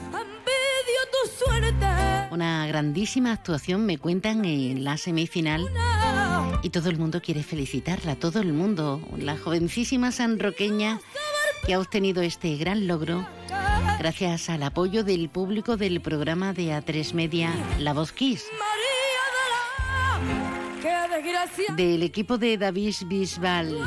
[2.30, 5.68] Una grandísima actuación, me cuentan, en la semifinal.
[6.62, 9.02] Y todo el mundo quiere felicitarla, todo el mundo.
[9.18, 11.00] La jovencísima sanroqueña
[11.66, 13.28] que ha obtenido este gran logro
[13.98, 18.46] gracias al apoyo del público del programa de A3 Media La Voz Kiss.
[21.76, 23.80] Del equipo de David Bisbal.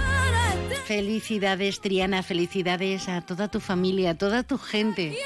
[0.86, 5.16] Felicidades, Triana, felicidades a toda tu familia, a toda tu gente.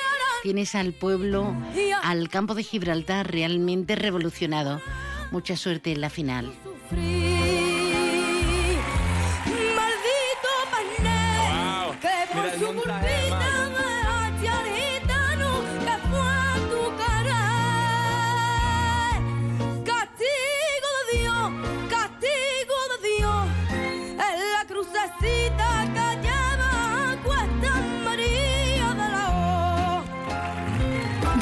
[0.43, 1.55] Tienes al pueblo,
[2.03, 4.81] al campo de Gibraltar realmente revolucionado.
[5.31, 6.53] Mucha suerte en la final.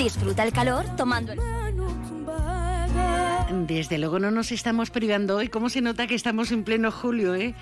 [0.03, 1.39] Disfruta el calor tomando el...
[3.67, 5.49] Desde luego no nos estamos privando hoy.
[5.49, 7.55] ¿Cómo se nota que estamos en pleno julio, eh?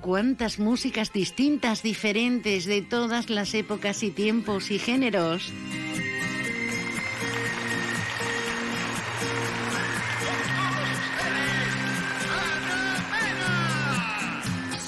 [0.00, 5.52] Cuántas músicas distintas, diferentes, de todas las épocas y tiempos y géneros.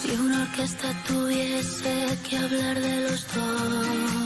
[0.00, 4.23] Si una orquesta tuviese que hablar de los dos,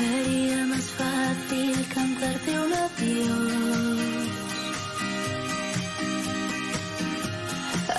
[0.00, 3.98] sería más fácil cantarte un adiós.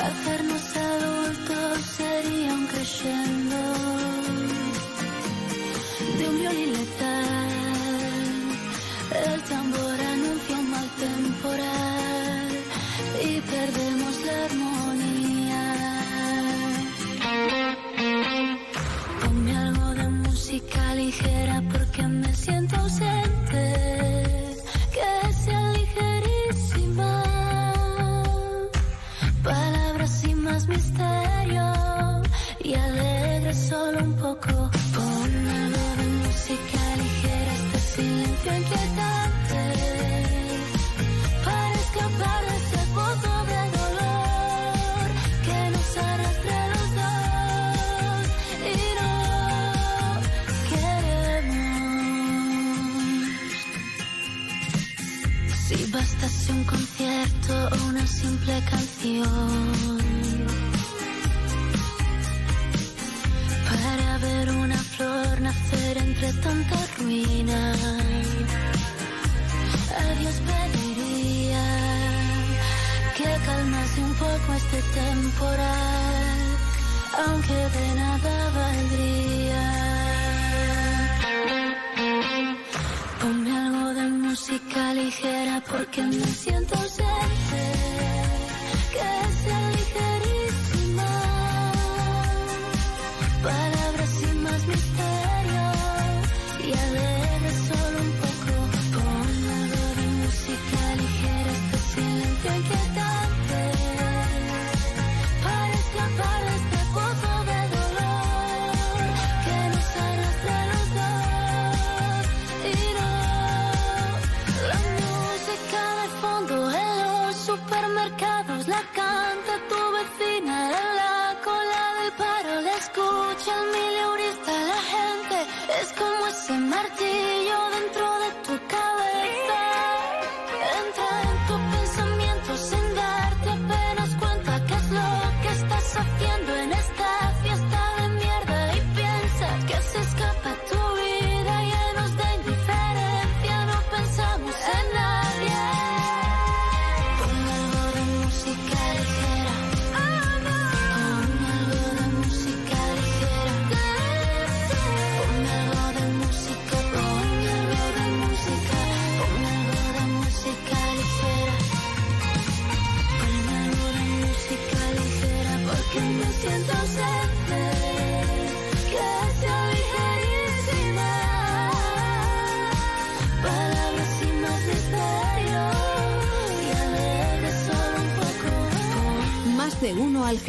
[0.08, 3.62] Hacernos adultos sería un crescendo
[6.18, 7.50] de un violín letal.
[9.26, 12.50] El tambor anuncia un mal temporal
[13.30, 15.64] y perdemos la armonía.
[19.22, 21.62] Ponme algo de música ligera
[22.02, 22.61] porque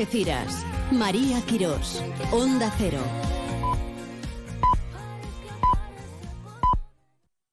[0.03, 0.67] Algeciras.
[0.91, 2.03] María Quirós.
[2.33, 2.99] Onda Cero.